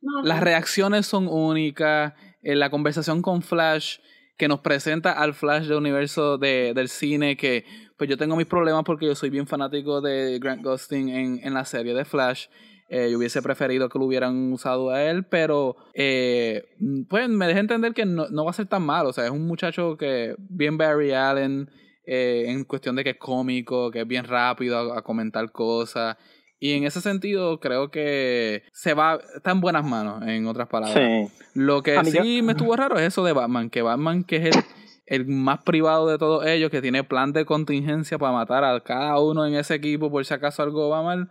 No, 0.00 0.22
Las 0.22 0.40
reacciones 0.40 1.06
son 1.06 1.26
únicas. 1.28 2.12
En 2.42 2.58
la 2.60 2.68
conversación 2.70 3.22
con 3.22 3.40
Flash, 3.42 3.98
que 4.36 4.48
nos 4.48 4.60
presenta 4.60 5.12
al 5.12 5.32
Flash 5.34 5.66
del 5.66 5.78
universo 5.78 6.36
de, 6.38 6.74
del 6.74 6.88
cine, 6.88 7.36
que 7.36 7.64
pues 7.96 8.10
yo 8.10 8.16
tengo 8.18 8.36
mis 8.36 8.46
problemas 8.46 8.82
porque 8.84 9.06
yo 9.06 9.14
soy 9.14 9.30
bien 9.30 9.46
fanático 9.46 10.00
de 10.02 10.38
Grant 10.40 10.62
Gustin 10.62 11.08
en, 11.08 11.40
en 11.42 11.54
la 11.54 11.64
serie 11.64 11.94
de 11.94 12.04
Flash. 12.04 12.46
Eh, 12.96 13.10
yo 13.10 13.18
hubiese 13.18 13.42
preferido 13.42 13.88
que 13.88 13.98
lo 13.98 14.04
hubieran 14.04 14.52
usado 14.52 14.90
a 14.90 15.02
él, 15.02 15.24
pero 15.24 15.74
eh, 15.94 16.62
pues 17.08 17.28
me 17.28 17.48
deja 17.48 17.58
entender 17.58 17.92
que 17.92 18.06
no, 18.06 18.28
no 18.28 18.44
va 18.44 18.52
a 18.52 18.54
ser 18.54 18.66
tan 18.66 18.86
malo. 18.86 19.08
O 19.08 19.12
sea, 19.12 19.24
es 19.24 19.32
un 19.32 19.48
muchacho 19.48 19.96
que 19.96 20.36
bien 20.38 20.78
Barry 20.78 21.10
Allen 21.10 21.68
eh, 22.06 22.44
en 22.46 22.62
cuestión 22.62 22.94
de 22.94 23.02
que 23.02 23.10
es 23.10 23.18
cómico, 23.18 23.90
que 23.90 24.02
es 24.02 24.06
bien 24.06 24.24
rápido 24.26 24.78
a, 24.92 24.98
a 24.98 25.02
comentar 25.02 25.50
cosas. 25.50 26.16
Y 26.60 26.74
en 26.74 26.84
ese 26.84 27.00
sentido, 27.00 27.58
creo 27.58 27.90
que 27.90 28.62
se 28.72 28.94
va, 28.94 29.18
está 29.34 29.50
en 29.50 29.60
buenas 29.60 29.84
manos, 29.84 30.22
en 30.24 30.46
otras 30.46 30.68
palabras. 30.68 31.28
Sí. 31.28 31.50
Lo 31.54 31.82
que 31.82 32.00
sí 32.04 32.42
me 32.42 32.52
estuvo 32.52 32.76
raro 32.76 32.96
es 32.96 33.08
eso 33.08 33.24
de 33.24 33.32
Batman, 33.32 33.70
que 33.70 33.82
Batman, 33.82 34.22
que 34.22 34.36
es 34.36 34.44
el, 34.44 34.62
el 35.06 35.26
más 35.26 35.64
privado 35.64 36.06
de 36.06 36.16
todos 36.16 36.46
ellos, 36.46 36.70
que 36.70 36.80
tiene 36.80 37.02
plan 37.02 37.32
de 37.32 37.44
contingencia 37.44 38.18
para 38.18 38.34
matar 38.34 38.62
a 38.62 38.78
cada 38.84 39.18
uno 39.18 39.44
en 39.44 39.56
ese 39.56 39.74
equipo 39.74 40.12
por 40.12 40.24
si 40.24 40.32
acaso 40.32 40.62
algo 40.62 40.88
va 40.90 41.02
mal, 41.02 41.28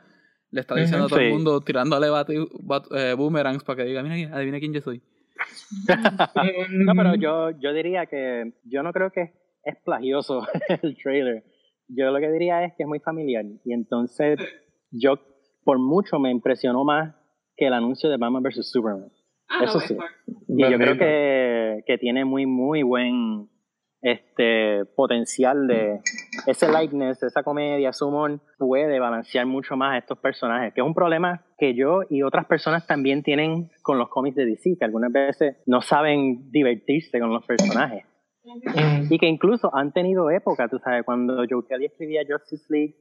le 0.53 0.61
está 0.61 0.75
diciendo 0.75 1.05
a 1.05 1.09
todo 1.09 1.19
el 1.19 1.31
mundo, 1.31 1.61
tirándole 1.61 2.07
bati- 2.09 2.47
bat- 2.63 2.87
eh, 2.95 3.13
boomerangs 3.15 3.63
para 3.63 3.77
que 3.77 3.89
diga, 3.89 4.03
mira, 4.03 4.35
adivina 4.35 4.59
quién 4.59 4.73
yo 4.73 4.81
soy. 4.81 5.01
No, 6.71 6.93
pero 6.95 7.15
yo, 7.15 7.49
yo 7.59 7.73
diría 7.73 8.05
que 8.05 8.53
yo 8.63 8.83
no 8.83 8.93
creo 8.93 9.11
que 9.11 9.33
es 9.63 9.75
plagioso 9.83 10.45
el 10.83 10.95
trailer. 11.01 11.43
Yo 11.87 12.11
lo 12.11 12.19
que 12.19 12.31
diría 12.31 12.63
es 12.65 12.73
que 12.77 12.83
es 12.83 12.87
muy 12.89 12.99
familiar. 12.99 13.43
Y 13.65 13.73
entonces 13.73 14.39
yo 14.91 15.15
por 15.63 15.79
mucho 15.79 16.19
me 16.19 16.31
impresionó 16.31 16.83
más 16.83 17.15
que 17.57 17.67
el 17.67 17.73
anuncio 17.73 18.09
de 18.09 18.17
Batman 18.17 18.43
vs. 18.43 18.69
Superman. 18.71 19.09
Ah, 19.49 19.63
eso 19.65 19.79
sí. 19.79 19.95
Y 20.47 20.61
yo 20.69 20.77
creo 20.77 20.97
que, 20.97 21.83
que 21.85 21.97
tiene 21.97 22.25
muy, 22.25 22.45
muy 22.45 22.83
buen 22.83 23.49
este 24.03 24.83
potencial 24.97 25.65
de 25.65 26.01
ese 26.45 26.69
likeness, 26.69 27.23
esa 27.23 27.41
comedia, 27.41 27.89
ese 27.89 28.03
humor, 28.03 28.41
puede 28.57 28.99
balancear 28.99 29.45
mucho 29.45 29.77
más 29.77 29.93
a 29.93 29.97
estos 29.97 30.19
personajes, 30.19 30.73
que 30.73 30.81
es 30.81 30.85
un 30.85 30.93
problema 30.93 31.45
que 31.57 31.73
yo 31.73 32.01
y 32.09 32.21
otras 32.21 32.45
personas 32.45 32.85
también 32.85 33.23
tienen 33.23 33.71
con 33.81 33.97
los 33.97 34.09
cómics 34.09 34.35
de 34.35 34.45
DC, 34.45 34.75
que 34.77 34.85
algunas 34.85 35.11
veces 35.11 35.55
no 35.65 35.81
saben 35.81 36.51
divertirse 36.51 37.17
con 37.19 37.33
los 37.33 37.45
personajes. 37.45 38.03
Mm. 38.43 39.07
Y 39.09 39.19
que 39.19 39.27
incluso 39.27 39.73
han 39.73 39.93
tenido 39.93 40.29
época, 40.29 40.67
tú 40.67 40.79
sabes, 40.79 41.03
cuando 41.05 41.37
Joe 41.49 41.63
Kelly 41.67 41.85
escribía 41.85 42.23
Justice 42.29 42.65
League, 42.69 42.95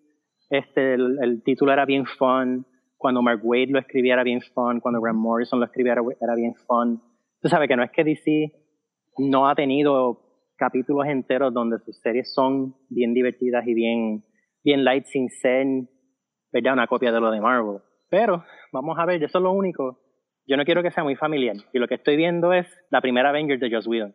este, 0.51 0.95
el, 0.95 1.19
el 1.21 1.43
título 1.43 1.73
era 1.73 1.85
bien 1.85 2.07
fun, 2.07 2.65
cuando 2.97 3.23
Mark 3.23 3.41
Wade 3.43 3.71
lo 3.71 3.81
escribía 3.81 4.15
era 4.15 4.23
bien 4.23 4.41
fun, 4.55 4.79
cuando 4.79 5.01
Grant 5.01 5.19
Morrison 5.19 5.59
lo 5.59 5.67
escribía 5.67 5.95
era, 5.95 6.03
era 6.21 6.37
bien 6.37 6.55
fun. 6.55 7.03
Tú 7.41 7.49
sabes 7.49 7.69
que 7.69 7.75
no 7.75 7.83
es 7.83 7.91
que 7.91 8.05
DC 8.05 8.53
no 9.19 9.49
ha 9.49 9.57
tenido 9.57 10.22
capítulos 10.62 11.09
enteros 11.09 11.53
donde 11.53 11.81
sus 11.81 12.01
series 12.03 12.33
son 12.33 12.77
bien 12.88 13.14
divertidas 13.14 13.66
y 13.66 13.75
bien, 13.75 14.22
bien 14.62 14.85
light 14.85 15.07
sin 15.07 15.29
ser, 15.29 15.66
¿verdad? 16.53 16.75
Una 16.75 16.87
copia 16.87 17.11
de 17.11 17.20
lo 17.20 17.33
de 17.33 17.40
Marvel. 17.40 17.79
Pero, 18.09 18.44
vamos 18.72 18.96
a 18.96 19.05
ver, 19.05 19.20
eso 19.25 19.38
es 19.38 19.42
lo 19.42 19.51
único. 19.51 19.98
Yo 20.46 20.57
no 20.57 20.64
quiero 20.64 20.85
que 20.85 20.92
sea 20.92 21.03
muy 21.03 21.16
familiar. 21.16 21.57
Y 21.72 21.81
lo 21.81 21.88
que 21.88 21.96
estoy 21.96 22.16
viendo 22.16 22.53
es 22.53 22.68
la 22.90 23.01
primera 23.01 23.31
Avengers 23.31 23.61
de 23.61 23.72
Joss 23.72 23.88
Whedon. 23.88 24.14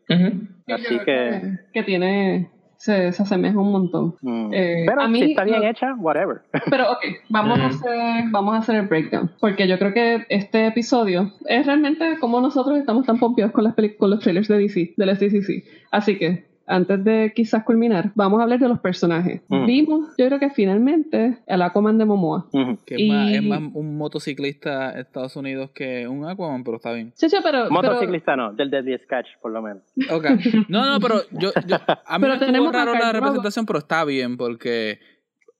Así 0.67 0.99
que... 0.99 1.41
que 1.73 1.83
tiene, 1.83 2.49
se, 2.77 3.11
se 3.11 3.23
asemeja 3.23 3.59
un 3.59 3.71
montón. 3.71 4.15
Mm. 4.21 4.51
Eh, 4.53 4.83
Pero 4.87 5.01
a 5.01 5.07
mí 5.07 5.19
si 5.19 5.31
está 5.31 5.43
bien 5.43 5.63
hecha, 5.63 5.93
whatever. 5.95 6.41
Pero 6.69 6.91
ok, 6.91 6.99
vamos, 7.29 7.59
a 7.59 7.63
Mm. 7.63 7.65
hacer, 7.67 8.23
vamos 8.31 8.55
a 8.55 8.57
hacer 8.59 8.75
el 8.75 8.87
breakdown. 8.87 9.31
Porque 9.39 9.67
yo 9.67 9.77
creo 9.79 9.93
que 9.93 10.25
este 10.29 10.67
episodio 10.67 11.31
es 11.45 11.65
realmente 11.65 12.17
como 12.19 12.39
nosotros 12.41 12.77
estamos 12.77 13.05
tan 13.05 13.17
pompeados 13.19 13.53
con, 13.53 13.63
las 13.63 13.73
con 13.97 14.09
los 14.09 14.19
trailers 14.19 14.47
de 14.47 14.57
DC, 14.59 14.93
del 14.97 15.09
SDCC. 15.15 15.63
Así 15.91 16.17
que 16.17 16.45
antes 16.69 17.01
de 17.03 17.31
quizás 17.33 17.63
culminar, 17.63 18.11
vamos 18.13 18.39
a 18.39 18.43
hablar 18.43 18.59
de 18.59 18.67
los 18.67 18.79
personajes. 18.79 19.41
Mm. 19.47 19.65
Vimos, 19.65 20.09
yo 20.17 20.27
creo 20.27 20.37
que 20.39 20.49
finalmente, 20.49 21.37
el 21.47 21.61
Aquaman 21.61 21.97
de 21.97 22.03
Momoa. 22.05 22.47
Que 22.85 22.95
es, 22.95 23.09
más, 23.09 23.31
es 23.31 23.43
más 23.43 23.61
un 23.73 23.97
motociclista 23.97 24.91
de 24.91 25.01
Estados 25.01 25.35
Unidos 25.37 25.71
que 25.73 26.07
un 26.07 26.25
Aquaman, 26.27 26.63
pero 26.65 26.75
está 26.77 26.91
bien. 26.91 27.13
Sí, 27.15 27.29
sí, 27.29 27.37
pero, 27.41 27.63
pero- 27.69 27.71
Motociclista 27.71 28.35
no, 28.35 28.53
del 28.53 28.69
Deadly 28.69 28.97
Sketch, 28.97 29.27
por 29.41 29.51
lo 29.53 29.61
menos. 29.61 29.83
Ok. 30.11 30.25
No, 30.67 30.85
no, 30.85 30.99
pero 30.99 31.21
yo, 31.31 31.51
yo 31.65 31.77
a 32.05 32.17
mí 32.19 32.21
Pero 32.25 32.33
me 32.33 32.39
tenemos 32.45 32.73
raro 32.73 32.93
la 32.93 33.11
representación, 33.13 33.65
pero 33.65 33.79
está 33.79 34.03
bien 34.03 34.35
porque 34.35 34.99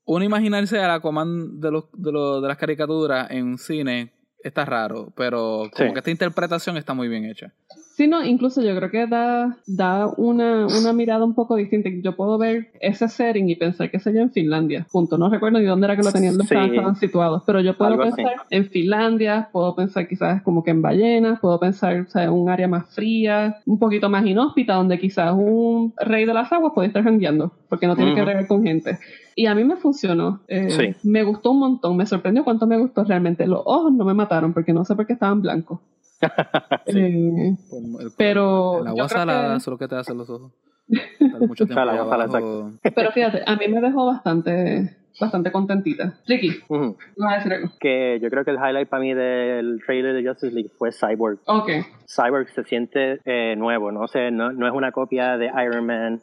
uno 0.06 0.26
imaginarse 0.26 0.78
al 0.80 0.91
Aquaman 0.91 1.60
de 1.62 1.72
los, 1.72 1.86
de 1.93 2.12
los 2.12 2.41
de 2.41 2.48
las 2.50 2.58
caricaturas 2.58 3.32
en 3.32 3.58
cine 3.58 4.12
está 4.43 4.65
raro, 4.65 5.12
pero 5.15 5.70
como 5.74 5.88
Sí. 5.88 5.93
que 5.93 6.00
esta 6.00 6.12
interpretación 6.12 6.78
está 6.78 6.93
muy 6.93 7.08
bien 7.08 7.26
hecha. 7.26 7.54
Sí, 7.98 8.08
no, 8.08 8.24
incluso 8.24 8.62
yo 8.62 8.76
creo 8.76 8.92
que 8.92 9.08
da, 9.08 9.58
da 9.66 10.06
una, 10.18 10.68
una 10.68 10.94
mirada 10.94 11.26
un 11.26 11.34
poco 11.34 11.56
distinta. 11.56 11.90
Yo 12.04 12.16
puedo 12.16 12.38
ver 12.38 12.68
ese 12.80 13.08
setting 13.08 13.50
y 13.50 13.56
pensar 13.56 13.90
que 13.90 14.00
sería 14.00 14.22
en 14.22 14.30
Finlandia. 14.32 14.86
Punto. 14.92 15.18
No 15.18 15.30
recuerdo 15.32 15.58
ni 15.58 15.66
dónde 15.66 15.86
era 15.88 15.96
que 15.96 16.04
lo 16.04 16.12
tenían, 16.12 16.36
Sí. 16.36 16.42
estaban, 16.44 16.70
estaban 16.70 16.96
situados. 16.98 17.42
Pero 17.48 17.60
yo 17.60 17.76
puedo 17.76 17.90
Algo 17.94 18.04
así. 18.04 18.18
pensar 18.18 18.36
en 18.52 18.66
Finlandia, 18.70 19.50
puedo 19.52 19.76
pensar 19.76 20.08
quizás 20.08 20.44
como 20.44 20.64
que 20.64 20.70
en 20.70 20.84
ballenas, 20.84 21.40
puedo 21.40 21.60
pensar 21.60 22.02
o 22.02 22.08
sea, 22.08 22.26
en 22.26 22.30
un 22.34 22.50
área 22.50 22.68
más 22.68 22.94
fría, 22.94 23.58
un 23.66 23.80
poquito 23.80 24.10
más 24.12 24.24
inhóspita, 24.28 24.76
donde 24.76 25.00
quizás 25.00 25.34
un 25.34 25.92
rey 25.98 26.26
de 26.26 26.36
las 26.36 26.52
aguas 26.52 26.74
puede 26.76 26.90
estar 26.90 27.04
jangueando, 27.04 27.52
porque 27.68 27.88
no 27.88 27.96
tiene 27.96 28.12
que 28.14 28.22
Ujú. 28.22 28.26
bregar 28.28 28.46
con 28.48 28.62
gente. 28.64 29.00
Y 29.36 29.48
a 29.48 29.56
mí 29.56 29.64
me 29.64 29.76
funcionó. 29.76 30.42
eh, 30.48 30.70
Sí. 30.70 30.96
Me 31.10 31.24
gustó 31.24 31.50
un 31.52 31.60
montón. 31.62 31.98
Me 31.98 32.06
sorprendió 32.06 32.44
cuánto 32.44 32.68
me 32.68 32.78
gustó 32.78 33.04
realmente. 33.06 33.48
Los 33.48 33.62
ojos 33.66 33.92
no 33.92 34.06
me 34.06 34.14
mataron 34.14 34.54
porque 34.54 34.72
no 34.72 34.86
sé 34.86 34.96
por 34.96 35.08
qué 35.08 35.14
estaban 35.14 35.42
blancos. 35.42 35.80
Por 36.86 38.02
el- 38.02 38.12
Pero 38.18 38.80
el 38.80 38.84
yo 38.86 38.90
agua 38.92 39.08
creo 39.08 39.10
salada, 39.10 39.50
que- 39.52 39.58
eso 39.58 39.58
es 39.58 39.68
lo 39.68 39.78
que 39.78 39.88
te 39.88 39.96
hace 39.96 40.14
los 40.14 40.30
ojos. 40.30 40.52
Mucho 41.48 41.66
tiempo. 41.66 42.72
Pero 42.96 43.12
fíjate, 43.12 43.44
a 43.46 43.56
mí 43.58 43.68
me 43.68 43.82
dejó 43.82 44.06
bastante, 44.06 44.96
bastante 45.20 45.52
contentita. 45.52 46.14
Ricky. 46.26 46.52
¿vas 47.18 47.34
a 47.34 47.36
decir 47.38 47.54
algo? 47.54 47.70
Que 47.80 48.20
yo 48.22 48.30
creo 48.30 48.46
que 48.46 48.52
el 48.52 48.58
highlight 48.58 48.88
para 48.90 49.02
mí 49.02 49.14
del 49.14 49.80
trailer 49.86 50.14
de 50.16 50.28
Justice 50.28 50.54
League 50.54 50.72
fue 50.78 50.92
Cyborg. 50.92 51.40
Ok. 51.46 51.70
Cyborg 52.08 52.50
se 52.50 52.64
siente 52.64 53.20
eh, 53.26 53.56
nuevo, 53.58 53.92
no 53.92 54.08
sé, 54.08 54.32
no, 54.32 54.52
no 54.54 54.68
es 54.68 54.74
una 54.74 54.92
copia 54.92 55.38
de 55.38 55.48
Iron 55.66 55.86
Man, 55.86 56.22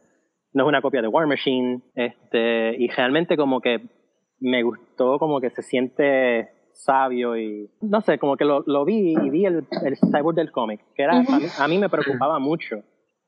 no 0.54 0.64
es 0.64 0.68
una 0.68 0.80
copia 0.80 1.02
de 1.02 1.08
War 1.08 1.26
Machine, 1.26 1.82
este, 1.94 2.74
y 2.80 2.88
realmente 2.88 3.36
como 3.36 3.60
que 3.60 3.82
me 4.40 4.62
gustó 4.62 5.18
como 5.18 5.40
que 5.40 5.50
se 5.50 5.62
siente 5.62 6.48
sabio 6.74 7.36
y 7.36 7.70
no 7.80 8.00
sé, 8.02 8.18
como 8.18 8.36
que 8.36 8.44
lo, 8.44 8.62
lo 8.66 8.84
vi 8.84 9.14
y 9.14 9.30
vi 9.30 9.46
el, 9.46 9.66
el 9.82 9.96
Cyborg 9.96 10.36
del 10.36 10.52
cómic, 10.52 10.80
que 10.94 11.02
era 11.02 11.20
Ujú. 11.20 11.32
a, 11.32 11.38
mí, 11.38 11.46
a 11.58 11.68
mí 11.68 11.78
me 11.78 11.88
preocupaba 11.88 12.38
mucho, 12.38 12.82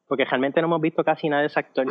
porque 0.07 0.25
realmente 0.25 0.61
no 0.61 0.67
hemos 0.67 0.81
visto 0.81 1.03
casi 1.05 1.29
nada 1.29 1.43
de 1.43 1.47
ese 1.49 1.61
actor. 1.61 1.87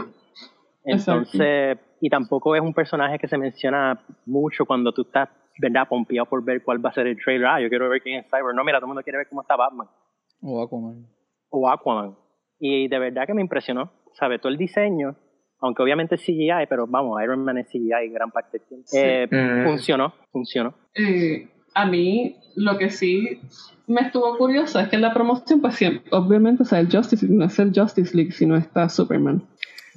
Entonces, 0.83 1.77
y 1.99 2.09
tampoco 2.09 2.55
es 2.55 2.61
un 2.61 2.73
personaje 2.73 3.17
que 3.17 3.27
se 3.27 3.37
menciona 3.37 3.99
mucho 4.25 4.65
cuando 4.65 4.91
tú 4.91 5.01
estás, 5.03 5.29
¿verdad?, 5.59 5.87
pompeado 5.87 6.27
por 6.27 6.43
ver 6.43 6.63
cuál 6.63 6.83
va 6.85 6.89
a 6.89 6.93
ser 6.93 7.07
el 7.07 7.17
trailer. 7.17 7.47
Ah, 7.47 7.59
yo 7.61 7.69
quiero 7.69 7.89
ver 7.89 8.01
quién 8.01 8.19
es 8.19 8.25
Cyborg. 8.29 8.55
No, 8.55 8.63
mira, 8.63 8.77
todo 8.77 8.85
el 8.85 8.89
mundo 8.89 9.01
quiere 9.03 9.17
ver 9.17 9.27
cómo 9.27 9.41
está 9.41 9.55
Batman 9.55 9.87
O 10.41 10.61
Aquaman. 10.61 11.07
o 11.49 11.69
Aquaman. 11.69 12.15
Y 12.59 12.87
de 12.87 12.99
verdad 12.99 13.25
que 13.25 13.33
me 13.33 13.41
impresionó, 13.41 13.91
¿sabes? 14.13 14.39
Todo 14.39 14.51
el 14.51 14.57
diseño, 14.57 15.15
aunque 15.65 15.83
obviamente 15.83 16.15
es 16.15 16.21
CGI, 16.21 16.67
pero 16.69 16.87
vamos, 16.87 17.21
Iron 17.21 17.43
Man 17.43 17.57
es 17.57 17.67
CGI 17.67 18.09
gran 18.11 18.31
parte 18.31 18.57
del 18.57 18.67
tiempo. 18.67 18.87
Sí. 18.87 18.97
Eh, 18.99 19.27
Mm. 19.31 19.63
Funcionó, 19.65 20.13
funcionó. 20.31 20.73
Eh, 20.95 21.47
a 21.73 21.85
mí 21.85 22.37
lo 22.55 22.77
que 22.77 22.89
sí 22.89 23.39
me 23.87 24.01
estuvo 24.01 24.37
curioso 24.37 24.79
es 24.79 24.87
que 24.87 24.95
en 24.95 25.01
la 25.01 25.13
promoción, 25.13 25.61
pues 25.61 25.75
siempre, 25.75 26.03
obviamente, 26.11 26.63
o 26.63 26.65
sea, 26.65 26.79
el 26.79 26.91
Justice 26.91 27.25
League 27.25 27.37
no 27.37 27.45
es 27.45 27.59
el 27.59 27.71
Justice 27.75 28.15
League, 28.15 28.31
sino 28.31 28.55
está 28.55 28.89
Superman. 28.89 29.43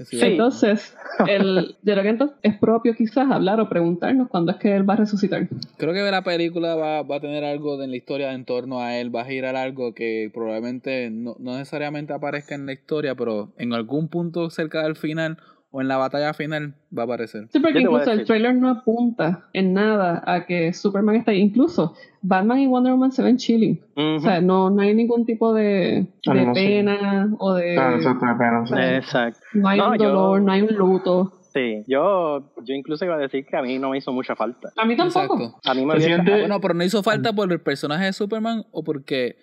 Sí. 0.05 0.19
Entonces, 0.21 0.97
el, 1.27 1.77
yo 1.83 1.93
creo 1.93 2.03
que 2.05 2.09
entonces 2.11 2.37
es 2.43 2.57
propio 2.59 2.95
quizás 2.95 3.29
hablar 3.33 3.61
o 3.61 3.69
preguntarnos 3.69 4.29
cuándo 4.29 4.53
es 4.53 4.59
que 4.59 4.77
él 4.77 4.89
va 4.89 4.95
a 4.95 4.99
resucitar. 4.99 5.49
Creo 5.77 5.93
que 5.93 6.09
la 6.09 6.23
película 6.23 6.77
va, 6.77 7.03
va 7.03 7.17
a 7.17 7.21
tener 7.21 7.43
algo 7.45 7.77
de 7.79 7.89
la 7.89 7.97
historia 7.97 8.33
en 8.33 8.45
torno 8.45 8.81
a 8.81 8.97
él, 8.97 9.15
va 9.15 9.23
a 9.23 9.25
girar 9.25 9.57
algo 9.57 9.95
que 9.95 10.31
probablemente 10.33 11.11
no, 11.11 11.35
no 11.41 11.57
necesariamente 11.57 12.13
aparezca 12.13 12.55
en 12.55 12.67
la 12.67 12.75
historia, 12.75 13.17
pero 13.17 13.51
en 13.59 13.73
algún 13.73 14.07
punto 14.09 14.51
cerca 14.51 14.85
del 14.85 14.95
final 14.95 15.39
o 15.71 15.81
en 15.83 15.89
la 15.89 15.97
batalla 15.99 16.33
final 16.33 16.75
va 16.97 17.03
a 17.03 17.05
aparecer. 17.05 17.47
Sí, 17.53 17.61
porque 17.61 17.81
incluso 17.81 18.11
el 18.11 18.25
trailer 18.25 18.55
no 18.55 18.71
apunta 18.71 19.49
en 19.53 19.75
nada 19.75 20.23
a 20.27 20.47
que 20.47 20.73
Superman 20.73 21.17
está 21.17 21.33
ahí. 21.33 21.41
Incluso 21.41 21.95
Batman 22.23 22.61
y 22.61 22.67
Wonder 22.67 22.93
Woman 22.95 23.13
se 23.13 23.23
ven 23.23 23.37
chilling. 23.37 23.81
O 23.95 24.19
sea, 24.21 24.41
no, 24.41 24.71
no 24.71 24.81
hay 24.83 24.95
ningún 24.95 25.27
tipo 25.27 25.53
de, 25.53 25.63
de 25.65 26.09
Ah, 26.27 26.35
no, 26.35 26.55
sí. 26.55 26.61
pena 26.67 27.29
o 27.39 27.53
de... 27.55 27.79
Ah, 27.79 27.97
eso 27.99 28.17
pena, 28.19 28.67
sí. 28.67 28.75
Exacto. 28.77 29.41
no 29.55 29.69
hay 29.69 29.79
No, 29.79 29.91
un 29.91 29.99
yo- 29.99 30.09
dolor, 30.09 30.43
no 30.43 30.53
hay 30.53 30.63
un 30.63 30.75
luto. 30.75 31.33
Sí, 31.53 31.83
yo, 31.87 32.53
yo 32.65 32.75
incluso 32.75 33.05
iba 33.05 33.15
a 33.17 33.19
decir 33.19 33.45
que 33.47 33.57
a 33.57 33.63
mí 33.63 33.79
no 33.79 33.91
me 33.91 33.99
hizo 33.99 34.13
mucha 34.13 34.37
falta. 34.37 34.71
A 34.77 34.85
mí 34.85 34.97
tampoco. 34.97 35.35
Exacto. 35.43 35.61
A 35.71 35.75
mí 35.75 35.85
me 35.85 35.99
siente- 36.01 36.33
Ah, 36.33 36.39
bueno, 36.41 36.61
pero 36.61 36.75
no 36.75 36.85
hizo 36.85 37.03
falta 37.03 37.33
por 37.33 37.51
el 37.53 37.61
personaje 37.61 38.05
de 38.07 38.13
Superman 38.13 38.65
o 38.71 38.85
porque 38.85 39.37